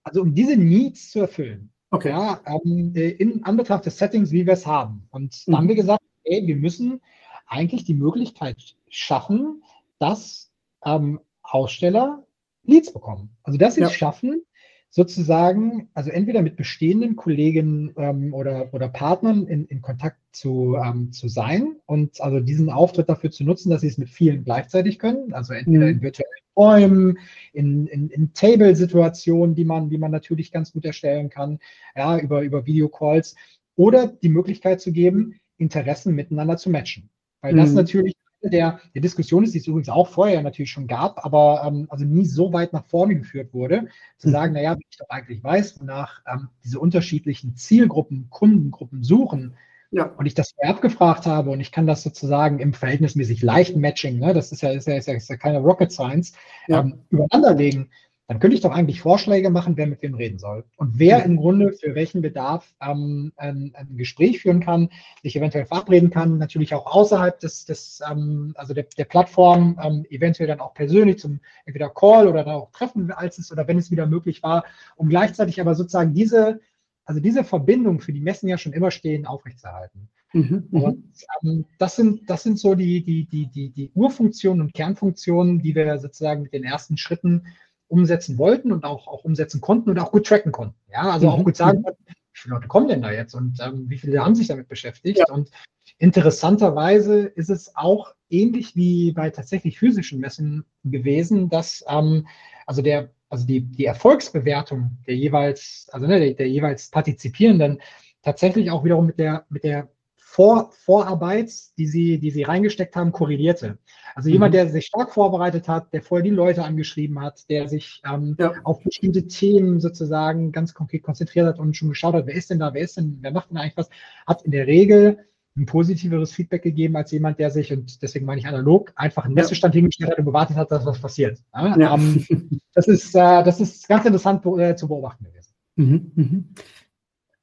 [0.03, 1.71] Also um diese Needs zu erfüllen.
[1.89, 2.09] Okay.
[2.09, 5.07] Ja, ähm, äh, in Anbetracht des Settings, wie wir es haben.
[5.11, 5.51] Und mhm.
[5.51, 7.01] dann haben wir gesagt, ey, wir müssen
[7.47, 9.63] eigentlich die Möglichkeit schaffen,
[9.99, 10.51] dass
[10.83, 12.25] ähm, Aussteller
[12.63, 13.35] Leads bekommen.
[13.43, 13.87] Also dass sie ja.
[13.87, 14.43] es schaffen,
[14.89, 21.11] sozusagen, also entweder mit bestehenden Kollegen ähm, oder, oder Partnern in, in Kontakt zu, ähm,
[21.11, 24.99] zu sein und also diesen Auftritt dafür zu nutzen, dass sie es mit vielen gleichzeitig
[24.99, 25.93] können, also entweder mhm.
[25.93, 27.17] in virtuellen Räumen,
[27.53, 31.57] in, in, in Table-Situationen, die man, die man natürlich ganz gut erstellen kann,
[31.95, 33.35] ja, über, über Videocalls,
[33.75, 37.09] oder die Möglichkeit zu geben, Interessen miteinander zu matchen.
[37.41, 37.77] Weil das mhm.
[37.77, 38.13] natürlich
[38.49, 42.05] der, der Diskussion ist, die es übrigens auch vorher natürlich schon gab, aber ähm, also
[42.05, 43.87] nie so weit nach vorne geführt wurde,
[44.17, 44.31] zu mhm.
[44.31, 49.55] sagen, naja, wie ich doch eigentlich weiß, wonach ähm, diese unterschiedlichen Zielgruppen, Kundengruppen suchen,
[49.91, 50.05] ja.
[50.17, 54.33] und ich das abgefragt habe und ich kann das sozusagen im verhältnismäßig leichten Matching, ne,
[54.33, 56.33] das ist ja, ist ja, ist ja, ist ja keine Rocket Science,
[56.67, 56.81] ja.
[56.81, 57.89] ähm, übereinander legen,
[58.27, 60.63] dann könnte ich doch eigentlich Vorschläge machen, wer mit wem reden soll.
[60.77, 64.89] Und wer im Grunde für welchen Bedarf ähm, ein, ein, Gespräch führen kann,
[65.21, 70.05] sich eventuell verabreden kann, natürlich auch außerhalb des, des ähm, also der, der Plattform, ähm,
[70.09, 73.77] eventuell dann auch persönlich zum entweder Call oder dann auch Treffen, als es oder wenn
[73.77, 74.63] es wieder möglich war,
[74.95, 76.61] um gleichzeitig aber sozusagen diese,
[77.03, 80.09] also diese Verbindung, für die Messen ja schon immer stehen, aufrechtzuerhalten.
[80.33, 81.03] Mhm, mhm, und
[81.43, 85.75] ähm, das, sind, das sind so die, die, die, die, die Urfunktionen und Kernfunktionen, die
[85.75, 87.43] wir sozusagen mit den ersten Schritten
[87.87, 90.75] umsetzen wollten und auch, auch umsetzen konnten und auch gut tracken konnten.
[90.91, 91.33] Ja, also mhm.
[91.33, 94.23] auch gut sagen konnten, wie viele Leute kommen denn da jetzt und ähm, wie viele
[94.23, 95.19] haben sich damit beschäftigt.
[95.19, 95.33] Ja.
[95.33, 95.51] Und
[95.97, 102.27] interessanterweise ist es auch ähnlich wie bei tatsächlich physischen Messen gewesen, dass ähm,
[102.65, 107.81] also der also die, die Erfolgsbewertung der jeweils, also ne, der, der jeweils Partizipierenden
[108.21, 109.89] tatsächlich auch wiederum mit der, mit der
[110.33, 113.77] vor, Vorarbeit, die sie, die sie reingesteckt haben, korrelierte.
[114.15, 114.33] Also mhm.
[114.33, 118.35] jemand, der sich stark vorbereitet hat, der vorher die Leute angeschrieben hat, der sich ähm,
[118.39, 118.51] ja.
[118.63, 122.57] auf bestimmte Themen sozusagen ganz konkret konzentriert hat und schon geschaut hat, wer ist denn
[122.57, 123.91] da, wer ist denn, wer macht denn eigentlich was,
[124.25, 125.19] hat in der Regel
[125.55, 129.35] ein positiveres Feedback gegeben als jemand, der sich, und deswegen meine ich analog, einfach einen
[129.35, 129.81] Messestand ja.
[129.81, 131.37] hingestellt hat und gewartet hat, dass was passiert.
[131.53, 131.93] Ja?
[131.93, 132.25] Ähm,
[132.73, 135.53] das, ist, äh, das ist ganz interessant äh, zu beobachten gewesen.
[135.75, 136.11] Mhm.
[136.15, 136.49] Mhm.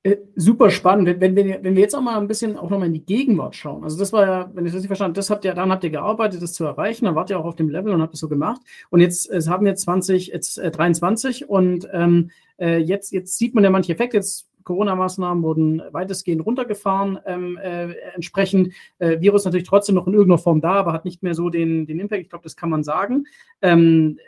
[0.02, 1.20] Äh, super spannend.
[1.20, 3.54] Wenn, wenn, wir, wenn wir jetzt auch mal ein bisschen auch nochmal in die Gegenwart
[3.54, 3.84] schauen.
[3.84, 5.90] Also das war ja, wenn ich das richtig verstanden das habt ihr, daran habt ihr
[5.90, 7.04] gearbeitet, das zu erreichen.
[7.04, 8.62] Dann wart ihr auch auf dem Level und habt es so gemacht.
[8.88, 13.54] Und jetzt es haben wir 20, jetzt äh, 23 und ähm, äh, jetzt, jetzt sieht
[13.54, 14.16] man ja manche Effekte.
[14.16, 17.18] Jetzt Corona-Maßnahmen wurden weitestgehend runtergefahren.
[17.26, 21.22] Ähm, äh, entsprechend äh, Virus natürlich trotzdem noch in irgendeiner Form da, aber hat nicht
[21.22, 22.22] mehr so den, den Impact.
[22.22, 23.24] Ich glaube, das kann man sagen.
[23.60, 24.18] Ähm,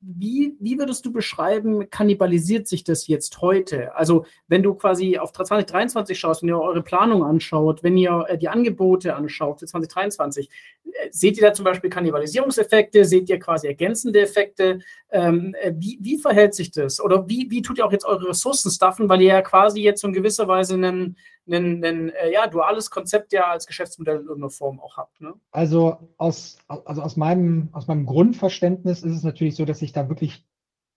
[0.00, 3.94] wie, wie würdest du beschreiben, kannibalisiert sich das jetzt heute?
[3.96, 8.38] Also, wenn du quasi auf 2023 schaust, wenn ihr eure Planung anschaut, wenn ihr äh,
[8.38, 10.48] die Angebote anschaut für 2023,
[10.84, 13.04] äh, seht ihr da zum Beispiel Kannibalisierungseffekte?
[13.04, 14.78] Seht ihr quasi ergänzende Effekte?
[15.10, 17.00] Ähm, äh, wie, wie verhält sich das?
[17.00, 20.04] Oder wie, wie tut ihr auch jetzt eure Ressourcen staffen, weil ihr ja quasi jetzt
[20.04, 21.16] in gewisser Weise einen,
[21.48, 25.20] ein, ein äh, ja, duales Konzept ja als Geschäftsmodell in irgendeiner Form auch habt.
[25.20, 25.34] Ne?
[25.50, 30.08] Also, aus, also aus, meinem, aus meinem Grundverständnis ist es natürlich so, dass ich da
[30.08, 30.44] wirklich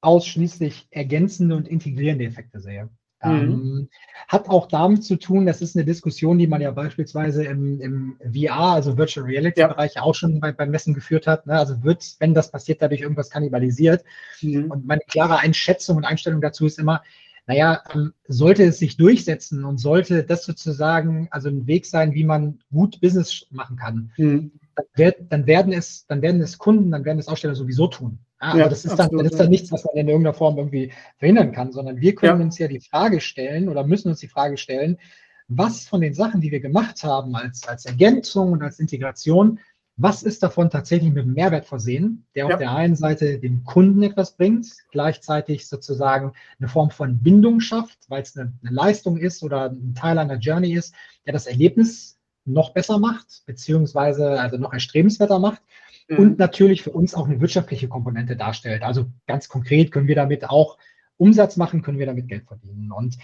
[0.01, 2.89] ausschließlich ergänzende und integrierende Effekte sehe.
[3.23, 3.31] Mhm.
[3.31, 3.89] Ähm,
[4.27, 8.17] hat auch damit zu tun, das ist eine Diskussion, die man ja beispielsweise im, im
[8.19, 10.01] VR, also Virtual Reality-Bereich ja.
[10.01, 11.45] auch schon bei, beim Messen geführt hat.
[11.45, 11.53] Ne?
[11.53, 14.03] Also wird, wenn das passiert, dadurch irgendwas kannibalisiert.
[14.41, 14.71] Mhm.
[14.71, 17.03] Und meine klare Einschätzung und Einstellung dazu ist immer,
[17.51, 22.23] naja, ähm, sollte es sich durchsetzen und sollte das sozusagen also ein Weg sein, wie
[22.23, 24.51] man gut Business machen kann, mhm.
[24.75, 28.19] dann, wird, dann, werden es, dann werden es Kunden, dann werden es Aussteller sowieso tun.
[28.41, 30.33] Ja, ja, aber das ist, absolut, dann, das ist dann nichts, was man in irgendeiner
[30.33, 32.45] Form irgendwie verhindern kann, sondern wir können ja.
[32.45, 34.97] uns ja die Frage stellen oder müssen uns die Frage stellen,
[35.49, 39.59] was von den Sachen, die wir gemacht haben als, als Ergänzung und als Integration,
[40.01, 42.53] was ist davon tatsächlich mit Mehrwert versehen, der ja.
[42.53, 47.99] auf der einen Seite dem Kunden etwas bringt, gleichzeitig sozusagen eine Form von Bindung schafft,
[48.09, 50.95] weil es eine, eine, Leistung ist oder ein Teil einer Journey ist,
[51.25, 55.61] der das Erlebnis noch besser macht, beziehungsweise also noch erstrebenswerter macht
[56.09, 56.17] mhm.
[56.17, 58.81] und natürlich für uns auch eine wirtschaftliche Komponente darstellt.
[58.81, 60.77] Also ganz konkret können wir damit auch
[61.17, 62.91] Umsatz machen, können wir damit Geld verdienen.
[62.91, 63.17] Und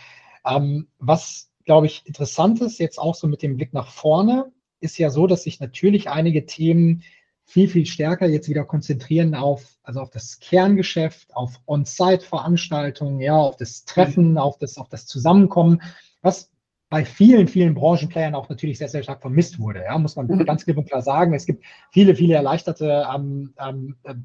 [0.45, 4.97] ähm, was, glaube ich, interessant ist, jetzt auch so mit dem Blick nach vorne, ist
[4.97, 7.03] ja so, dass sich natürlich einige Themen
[7.47, 13.55] viel, viel stärker jetzt wieder konzentrieren auf, also auf das Kerngeschäft, auf On-Site-Veranstaltungen, ja, auf
[13.55, 14.37] das Treffen, mhm.
[14.37, 15.81] auf das, auf das Zusammenkommen,
[16.21, 16.51] was
[16.89, 19.83] bei vielen, vielen Branchenplayern auch natürlich sehr, sehr stark vermisst wurde.
[19.83, 20.45] Ja, muss man mhm.
[20.45, 21.33] ganz klipp und klar sagen.
[21.33, 24.15] Es gibt viele, viele erleichterte ähm, ähm, äh,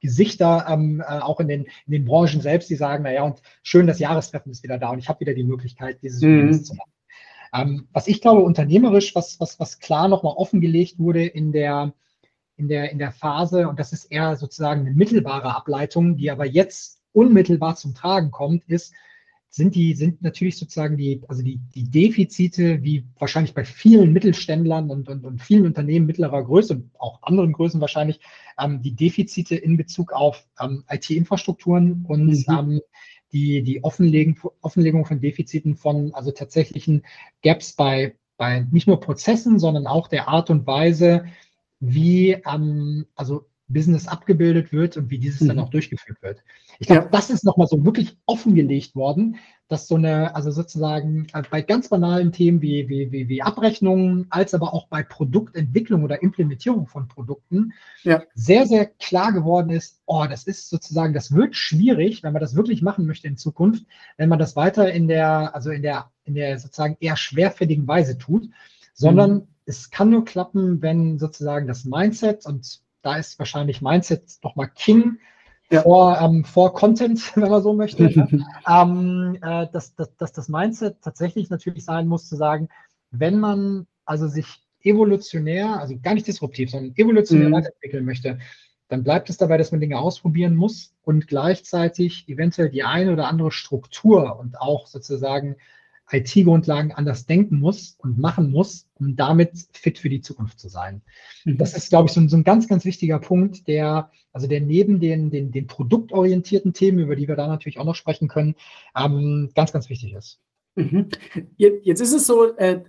[0.00, 3.88] Gesichter ähm, äh, auch in den, in den Branchen selbst, die sagen, naja, und schön,
[3.88, 6.64] das Jahrestreffen ist wieder da und ich habe wieder die Möglichkeit, dieses mhm.
[6.64, 6.92] zu machen.
[7.52, 11.92] Ähm, was ich glaube, unternehmerisch, was, was, was klar nochmal offengelegt wurde in der,
[12.56, 16.46] in, der, in der Phase, und das ist eher sozusagen eine mittelbare Ableitung, die aber
[16.46, 18.94] jetzt unmittelbar zum Tragen kommt, ist,
[19.50, 24.88] sind die, sind natürlich sozusagen die, also die, die Defizite, wie wahrscheinlich bei vielen Mittelständlern
[24.90, 28.20] und, und, und vielen Unternehmen mittlerer Größe und auch anderen Größen wahrscheinlich,
[28.58, 32.44] ähm, die Defizite in Bezug auf ähm, IT-Infrastrukturen und mhm.
[32.48, 32.80] ähm,
[33.32, 37.04] die, die Offenlegung, Offenlegung von Defiziten von also tatsächlichen
[37.42, 41.26] Gaps bei, bei nicht nur Prozessen, sondern auch der Art und Weise,
[41.80, 45.48] wie ähm, also Business abgebildet wird und wie dieses mhm.
[45.48, 46.42] dann auch durchgeführt wird.
[46.78, 47.08] Ich glaube, ja.
[47.10, 49.36] das ist nochmal so wirklich offengelegt worden,
[49.72, 54.26] dass so eine, also sozusagen äh, bei ganz banalen Themen wie, wie, wie, wie Abrechnungen,
[54.28, 58.22] als aber auch bei Produktentwicklung oder Implementierung von Produkten ja.
[58.34, 62.54] sehr, sehr klar geworden ist, oh, das ist sozusagen, das wird schwierig, wenn man das
[62.54, 63.86] wirklich machen möchte in Zukunft,
[64.18, 68.18] wenn man das weiter in der, also in der, in der sozusagen eher schwerfälligen Weise
[68.18, 68.50] tut,
[68.92, 69.46] sondern mhm.
[69.64, 75.18] es kann nur klappen, wenn sozusagen das Mindset und da ist wahrscheinlich Mindset nochmal King
[75.70, 75.82] ja.
[75.82, 78.04] vor, ähm, vor Content, wenn man so möchte.
[78.68, 82.68] ähm, äh, dass, dass, dass das Mindset tatsächlich natürlich sein muss, zu sagen,
[83.10, 84.46] wenn man also sich
[84.82, 87.52] evolutionär, also gar nicht disruptiv, sondern evolutionär mhm.
[87.52, 88.38] weiterentwickeln möchte,
[88.88, 93.26] dann bleibt es dabei, dass man Dinge ausprobieren muss und gleichzeitig eventuell die eine oder
[93.28, 95.56] andere Struktur und auch sozusagen
[96.12, 101.02] IT-Grundlagen anders denken muss und machen muss, um damit fit für die Zukunft zu sein.
[101.44, 101.58] Mhm.
[101.58, 104.60] Das ist, glaube ich, so ein, so ein, ganz, ganz wichtiger Punkt, der, also der
[104.60, 108.54] neben den, den, den produktorientierten Themen, über die wir da natürlich auch noch sprechen können,
[108.96, 110.40] ähm, ganz, ganz wichtig ist.
[110.74, 111.08] Mhm.
[111.56, 112.80] Jetzt ist es so, äh,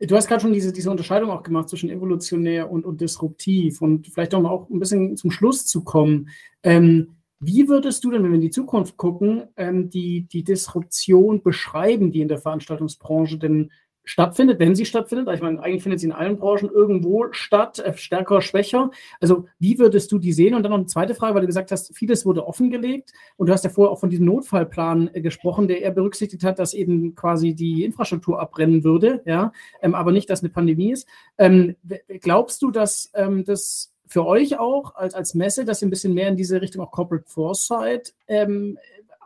[0.00, 4.06] du hast gerade schon diese, diese Unterscheidung auch gemacht zwischen evolutionär und, und disruptiv und
[4.06, 6.30] vielleicht auch mal auch ein bisschen zum Schluss zu kommen.
[6.62, 11.42] Ähm, wie würdest du denn, wenn wir in die Zukunft gucken, ähm, die, die Disruption
[11.42, 13.70] beschreiben, die in der Veranstaltungsbranche denn
[14.04, 15.28] stattfindet, wenn sie stattfindet?
[15.34, 18.90] Ich meine, eigentlich findet sie in allen Branchen irgendwo statt, äh, stärker, schwächer.
[19.20, 20.54] Also wie würdest du die sehen?
[20.54, 23.52] Und dann noch eine zweite Frage, weil du gesagt hast, vieles wurde offengelegt und du
[23.52, 27.14] hast ja vorher auch von diesem Notfallplan äh, gesprochen, der eher berücksichtigt hat, dass eben
[27.14, 31.06] quasi die Infrastruktur abbrennen würde, ja, ähm, aber nicht, dass eine Pandemie ist.
[31.36, 31.76] Ähm,
[32.20, 36.14] glaubst du, dass ähm, das für euch auch als, als Messe, dass ihr ein bisschen
[36.14, 38.78] mehr in diese Richtung auch Corporate Foresight ähm,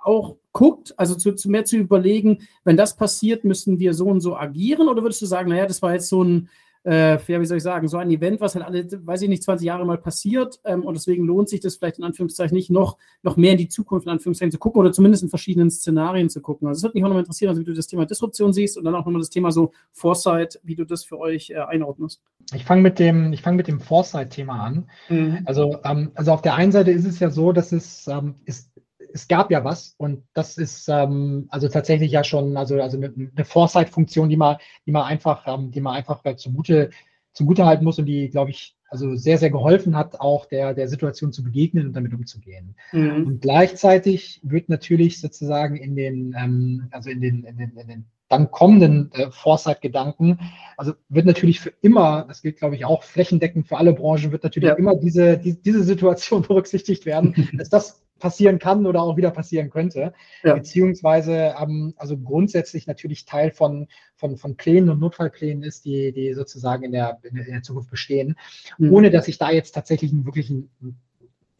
[0.02, 4.20] auch guckt, also zu, zu mehr zu überlegen, wenn das passiert, müssen wir so und
[4.20, 4.88] so agieren?
[4.88, 6.48] Oder würdest du sagen, naja, das war jetzt so ein,
[6.84, 9.42] äh, ja, wie soll ich sagen, so ein Event, was halt alle, weiß ich nicht,
[9.42, 12.96] 20 Jahre mal passiert ähm, und deswegen lohnt sich das vielleicht in Anführungszeichen nicht noch,
[13.22, 16.40] noch mehr in die Zukunft in Anführungszeichen zu gucken oder zumindest in verschiedenen Szenarien zu
[16.40, 16.68] gucken.
[16.68, 18.84] Also es würde mich auch nochmal interessieren, also wie du das Thema Disruption siehst und
[18.84, 22.22] dann auch nochmal das Thema so Foresight, wie du das für euch äh, einordnest.
[22.54, 24.88] Ich fange mit dem, ich fange mit dem Foresight-Thema an.
[25.08, 25.40] Mhm.
[25.44, 28.69] Also, ähm, also auf der einen Seite ist es ja so, dass es ähm, ist
[29.12, 33.12] es gab ja was und das ist ähm, also tatsächlich ja schon also, also eine,
[33.12, 34.56] eine Foresight-Funktion, die man,
[34.86, 36.90] die man einfach, ähm, die man einfach äh, zugute,
[37.32, 40.88] zugute halten muss und die, glaube ich, also sehr, sehr geholfen hat, auch der, der
[40.88, 42.74] Situation zu begegnen und damit umzugehen.
[42.92, 43.26] Mhm.
[43.26, 48.04] Und gleichzeitig wird natürlich sozusagen in den, ähm, also in den, in den, in den
[48.30, 50.38] dann kommenden äh, Foresight-Gedanken,
[50.76, 54.44] also wird natürlich für immer, das gilt glaube ich auch flächendeckend für alle Branchen, wird
[54.44, 54.76] natürlich ja.
[54.76, 59.70] immer diese, die, diese Situation berücksichtigt werden, dass das passieren kann oder auch wieder passieren
[59.70, 60.12] könnte.
[60.44, 60.54] Ja.
[60.54, 66.34] Beziehungsweise ähm, also grundsätzlich natürlich Teil von, von, von Plänen und Notfallplänen ist, die, die
[66.34, 68.36] sozusagen in der, in der Zukunft bestehen,
[68.78, 68.92] mhm.
[68.92, 70.70] ohne dass ich da jetzt tatsächlich ein wirklich ein,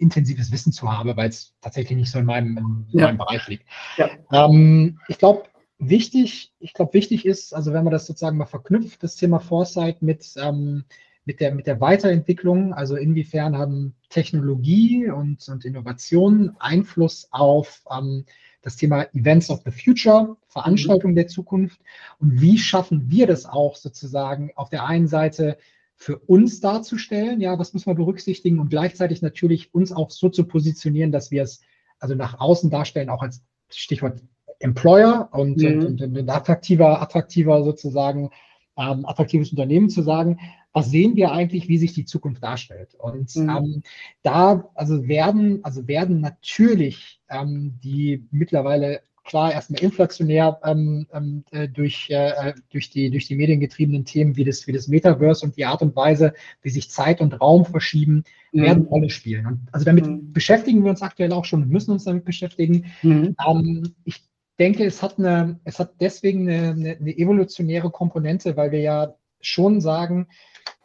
[0.01, 3.07] intensives Wissen zu habe, weil es tatsächlich nicht so in meinem, in ja.
[3.07, 3.65] meinem Bereich liegt.
[3.99, 4.09] Ja.
[4.33, 5.43] Ähm, ich glaube,
[5.81, 10.03] wichtig, ich glaube, wichtig ist, also wenn man das sozusagen mal verknüpft, das Thema Foresight
[10.03, 10.85] mit, ähm,
[11.25, 18.25] mit der, mit der Weiterentwicklung, also inwiefern haben Technologie und, und Innovation Einfluss auf ähm,
[18.63, 21.81] das Thema Events of the Future, Veranstaltungen der Zukunft?
[22.19, 25.57] Und wie schaffen wir das auch sozusagen auf der einen Seite
[25.97, 30.45] für uns darzustellen, ja, was müssen wir berücksichtigen und gleichzeitig natürlich uns auch so zu
[30.45, 31.61] positionieren, dass wir es
[31.99, 34.23] also nach außen darstellen, auch als Stichwort
[34.61, 35.87] Employer und, mhm.
[35.87, 38.31] und, und, und attraktiver, attraktiver sozusagen,
[38.79, 40.39] ähm, attraktives Unternehmen zu sagen,
[40.73, 42.95] was sehen wir eigentlich, wie sich die Zukunft darstellt.
[42.95, 43.49] Und mhm.
[43.49, 43.83] ähm,
[44.23, 51.69] da also werden, also werden natürlich ähm, die mittlerweile klar erstmal inflationär ähm, ähm äh,
[51.69, 55.67] durch, äh, durch, die, durch die mediengetriebenen Themen wie das, wie das Metaverse und die
[55.67, 56.33] Art und Weise,
[56.63, 58.63] wie sich Zeit und Raum verschieben, mhm.
[58.63, 59.47] werden Rolle spielen.
[59.47, 60.33] Und also damit mhm.
[60.33, 62.87] beschäftigen wir uns aktuell auch schon, müssen uns damit beschäftigen.
[63.03, 63.37] Mhm.
[63.47, 64.23] Ähm, ich
[64.61, 69.81] denke, es hat, eine, es hat deswegen eine, eine, evolutionäre Komponente, weil wir ja schon
[69.81, 70.29] sagen,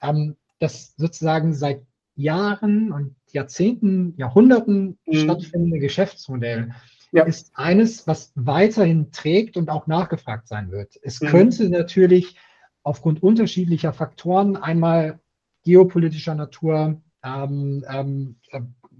[0.01, 1.83] ähm, das sozusagen seit
[2.15, 5.13] Jahren und Jahrzehnten, Jahrhunderten mhm.
[5.13, 6.71] stattfindende Geschäftsmodell
[7.11, 7.25] ja.
[7.25, 10.97] ist eines, was weiterhin trägt und auch nachgefragt sein wird.
[11.03, 11.27] Es mhm.
[11.27, 12.37] könnte natürlich
[12.83, 15.19] aufgrund unterschiedlicher Faktoren, einmal
[15.65, 18.35] geopolitischer Natur, ähm, ähm,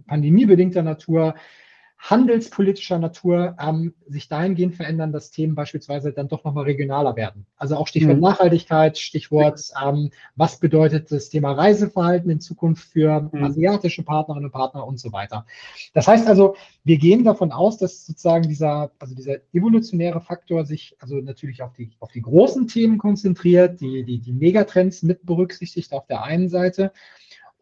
[0.07, 1.35] pandemiebedingter Natur,
[2.09, 7.47] handelspolitischer Natur ähm, sich dahingehend verändern, dass Themen beispielsweise dann doch nochmal regionaler werden.
[7.57, 8.21] Also auch Stichwort mhm.
[8.21, 13.43] Nachhaltigkeit, Stichwort, ähm, was bedeutet das Thema Reiseverhalten in Zukunft für mhm.
[13.43, 15.47] asiatische Partnerinnen und Partner und so weiter.
[15.95, 20.95] Das heißt also, wir gehen davon aus, dass sozusagen dieser, also dieser evolutionäre Faktor sich
[20.99, 25.91] also natürlich auf die, auf die großen Themen konzentriert, die, die, die Megatrends mit berücksichtigt
[25.91, 26.91] auf der einen Seite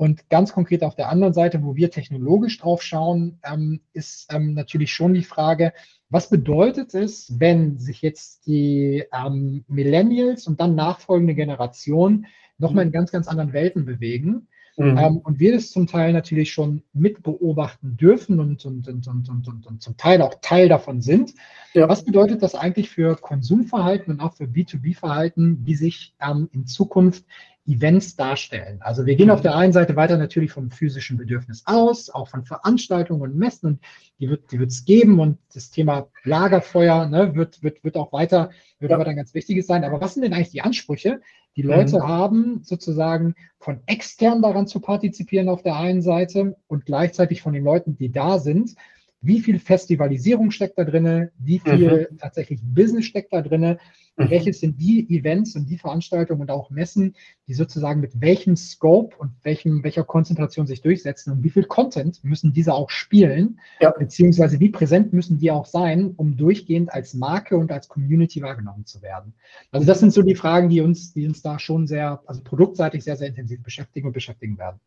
[0.04, 4.54] und ganz konkret auf der anderen Seite, wo wir technologisch drauf schauen, ähm, ist ähm,
[4.54, 5.72] natürlich schon die Frage,
[6.10, 12.26] was bedeutet es, wenn sich jetzt die ähm, Millennials und dann nachfolgende Generationen
[12.58, 14.50] nochmal in ganz, ganz anderen Welten bewegen?
[14.76, 14.98] Mhm.
[14.98, 19.30] Ähm, und wir das zum Teil natürlich schon mit beobachten dürfen und, und, und, und,
[19.30, 21.34] und, und, zum Teil auch Teil davon sind.
[21.74, 21.88] Ja.
[21.88, 27.24] Was bedeutet das eigentlich für Konsumverhalten und auch für B2B-Verhalten, wie sich ähm, in Zukunft
[27.66, 28.82] Events darstellen.
[28.82, 32.44] Also wir gehen auf der einen Seite weiter natürlich vom physischen Bedürfnis aus, auch von
[32.44, 33.80] Veranstaltungen und Messen und
[34.20, 38.52] die wird die es geben und das Thema Lagerfeuer ne, wird, wird, wird auch weiter,
[38.80, 38.98] wird ja.
[38.98, 39.86] aber dann ganz wichtiges sein.
[39.86, 41.22] Aber was sind denn eigentlich die Ansprüche,
[41.56, 42.08] die Leute mhm.
[42.08, 47.64] haben, sozusagen von extern daran zu partizipieren auf der einen Seite und gleichzeitig von den
[47.64, 48.76] Leuten, die da sind,
[49.24, 52.18] wie viel Festivalisierung steckt da drin, wie viel mhm.
[52.18, 54.30] tatsächlich Business steckt da drin, mhm.
[54.30, 57.16] welches sind die Events und die Veranstaltungen und auch Messen,
[57.48, 62.22] die sozusagen mit welchem Scope und welchem, welcher Konzentration sich durchsetzen und wie viel Content
[62.24, 63.92] müssen diese auch spielen, ja.
[63.92, 68.86] beziehungsweise wie präsent müssen die auch sein, um durchgehend als Marke und als Community wahrgenommen
[68.86, 69.34] zu werden.
[69.72, 73.06] Also das sind so die Fragen, die uns, die uns da schon sehr, also produktseitig
[73.06, 74.82] sehr, sehr intensiv beschäftigen und beschäftigen werden.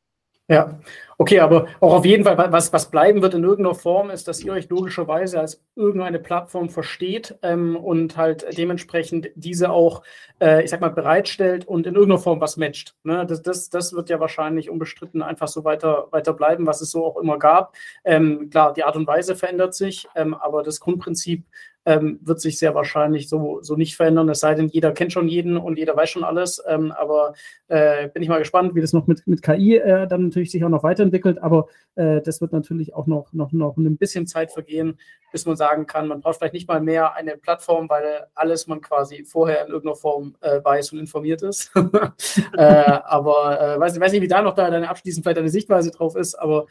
[0.49, 0.79] Ja,
[1.19, 4.45] okay, aber auch auf jeden Fall, was, was bleiben wird in irgendeiner Form, ist, dass
[4.45, 10.05] ihr euch logischerweise als irgendeine Plattform versteht ähm, und halt dementsprechend diese auch,
[10.41, 12.95] äh, ich sag mal, bereitstellt und in irgendeiner Form was matcht.
[13.03, 13.27] Ne?
[13.27, 17.05] Das, das, das wird ja wahrscheinlich unbestritten einfach so weiter, weiter bleiben, was es so
[17.05, 17.75] auch immer gab.
[18.05, 21.45] Ähm, klar, die Art und Weise verändert sich, ähm, aber das Grundprinzip
[21.87, 24.29] ähm, wird sich sehr wahrscheinlich so, so nicht verändern.
[24.29, 26.61] Es sei denn, jeder kennt schon jeden und jeder weiß schon alles.
[26.67, 27.35] Ähm, aber
[27.69, 30.65] äh, bin ich mal gespannt, wie das noch mit, mit KI äh, dann natürlich sich
[30.65, 31.41] auch noch weiterentwickelt.
[31.41, 34.99] Aber äh, das wird natürlich auch noch, noch, noch ein bisschen Zeit vergehen,
[35.31, 38.81] bis man sagen kann, man braucht vielleicht nicht mal mehr eine Plattform, weil alles man
[38.81, 41.71] quasi vorher in irgendeiner Form äh, weiß und informiert ist.
[42.57, 45.93] äh, aber äh, weiß, weiß nicht, wie da noch da deine abschließend vielleicht deine Sichtweise
[45.93, 46.67] drauf ist, aber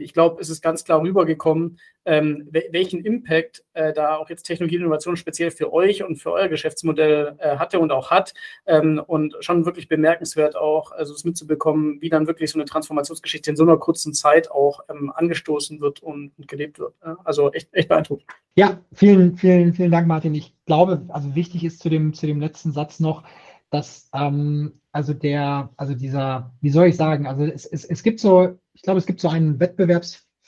[0.00, 4.76] ich glaube, es ist ganz klar rübergekommen, ähm, welchen Impact äh, da auch jetzt Technologie
[4.76, 8.34] und Innovation speziell für euch und für euer Geschäftsmodell äh, hatte und auch hat.
[8.66, 13.50] Ähm, und schon wirklich bemerkenswert auch, also es mitzubekommen, wie dann wirklich so eine Transformationsgeschichte
[13.50, 16.94] in so einer kurzen Zeit auch ähm, angestoßen wird und, und gelebt wird.
[17.04, 17.18] Ja?
[17.24, 18.26] Also echt, echt beeindruckend.
[18.56, 20.34] Ja, vielen, vielen, vielen Dank, Martin.
[20.34, 23.24] Ich glaube, also wichtig ist zu dem, zu dem letzten Satz noch,
[23.70, 28.20] dass ähm, also der, also dieser, wie soll ich sagen, also es, es, es gibt
[28.20, 29.58] so, ich glaube, es gibt so einen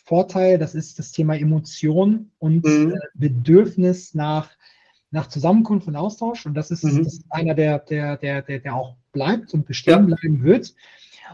[0.03, 2.95] Wettbewerbsvorteil, das ist das Thema Emotion und mhm.
[2.95, 4.51] äh, Bedürfnis nach,
[5.11, 6.47] nach Zusammenkunft und Austausch.
[6.47, 7.05] Und das ist, mhm.
[7.05, 10.17] das ist einer, der, der, der, der, der auch bleibt und bestehen ja.
[10.17, 10.75] bleiben wird.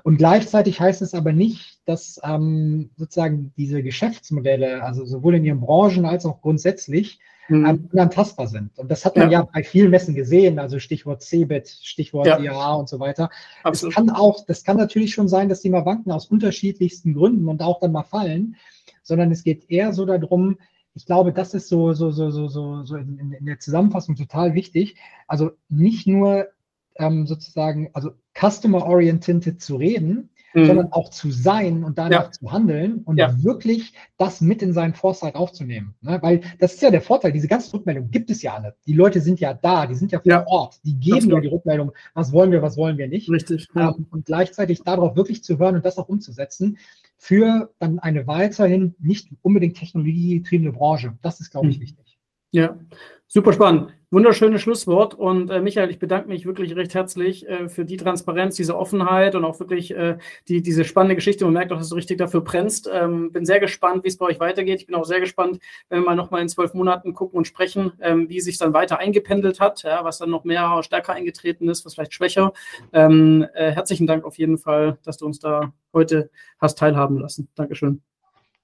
[0.03, 5.61] Und gleichzeitig heißt es aber nicht, dass ähm, sozusagen diese Geschäftsmodelle, also sowohl in ihren
[5.61, 7.19] Branchen als auch grundsätzlich,
[7.49, 7.89] mhm.
[7.93, 8.79] unantastbar sind.
[8.79, 9.41] Und das hat man ja.
[9.41, 9.49] ja.
[9.53, 12.39] bei vielen Messen gesehen, also Stichwort CeBIT, Stichwort ja.
[12.39, 13.31] IAA und so weiter.
[13.63, 13.97] Absolut.
[13.97, 17.49] Das kann auch, das kann natürlich schon sein, dass die mal wanken aus unterschiedlichsten Gründen
[17.49, 18.57] und auch dann mal fallen,
[19.03, 20.59] sondern es geht eher so darum,
[20.95, 24.55] ich glaube, das ist so, so, so, so, so, so in, in der Zusammenfassung total
[24.55, 24.97] wichtig.
[25.29, 26.49] Also nicht nur
[26.97, 30.67] ähm, sozusagen, also customer-oriented zu reden, mhm.
[30.67, 32.31] sondern auch zu sein und danach ja.
[32.31, 33.43] zu handeln und ja.
[33.43, 35.95] wirklich das mit in seinen Foresight aufzunehmen.
[36.01, 36.19] Ne?
[36.23, 38.75] Weil das ist ja der Vorteil, diese ganze Rückmeldung gibt es ja alle.
[38.87, 40.47] Die Leute sind ja da, die sind ja vor ja.
[40.47, 43.29] Ort, die geben ja die Rückmeldung, was wollen wir, was wollen wir nicht.
[43.31, 43.69] Richtig.
[43.77, 46.79] Ähm, und gleichzeitig darauf wirklich zu hören und das auch umzusetzen
[47.17, 51.19] für dann eine weiterhin nicht unbedingt technologiegetriebene Branche.
[51.23, 51.83] Das ist, glaube ich, mhm.
[51.83, 52.19] wichtig.
[52.51, 52.79] Ja,
[53.27, 53.93] super spannend.
[54.11, 55.13] Wunderschönes Schlusswort.
[55.15, 59.35] Und äh, Michael, ich bedanke mich wirklich recht herzlich äh, für die Transparenz, diese Offenheit
[59.35, 60.17] und auch wirklich äh,
[60.49, 61.45] die, diese spannende Geschichte.
[61.45, 62.89] Man merkt auch, dass du richtig dafür brennst.
[62.91, 64.81] Ähm, bin sehr gespannt, wie es bei euch weitergeht.
[64.81, 65.59] Ich bin auch sehr gespannt,
[65.91, 68.99] wenn wir mal nochmal in zwölf Monaten gucken und sprechen, ähm, wie sich dann weiter
[68.99, 72.55] eingependelt hat, ja, was dann noch mehr stärker eingetreten ist, was vielleicht schwächer.
[72.95, 77.49] Ähm, äh, herzlichen Dank auf jeden Fall, dass du uns da heute hast teilhaben lassen.
[77.57, 78.01] Dankeschön.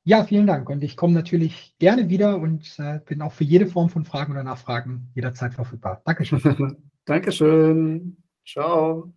[0.06, 0.68] Ja, vielen Dank.
[0.68, 4.32] Und ich komme natürlich gerne wieder und äh, bin auch für jede Form von Fragen
[4.32, 6.02] oder Nachfragen jederzeit verfügbar.
[6.04, 6.76] Dankeschön.
[7.06, 8.16] Dankeschön.
[8.46, 9.14] Ciao.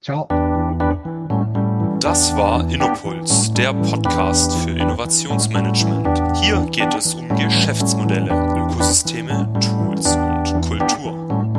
[0.00, 0.26] Ciao.
[2.00, 6.36] Das war Innopuls, der Podcast für Innovationsmanagement.
[6.38, 11.51] Hier geht es um Geschäftsmodelle, Ökosysteme, Tools und Kultur.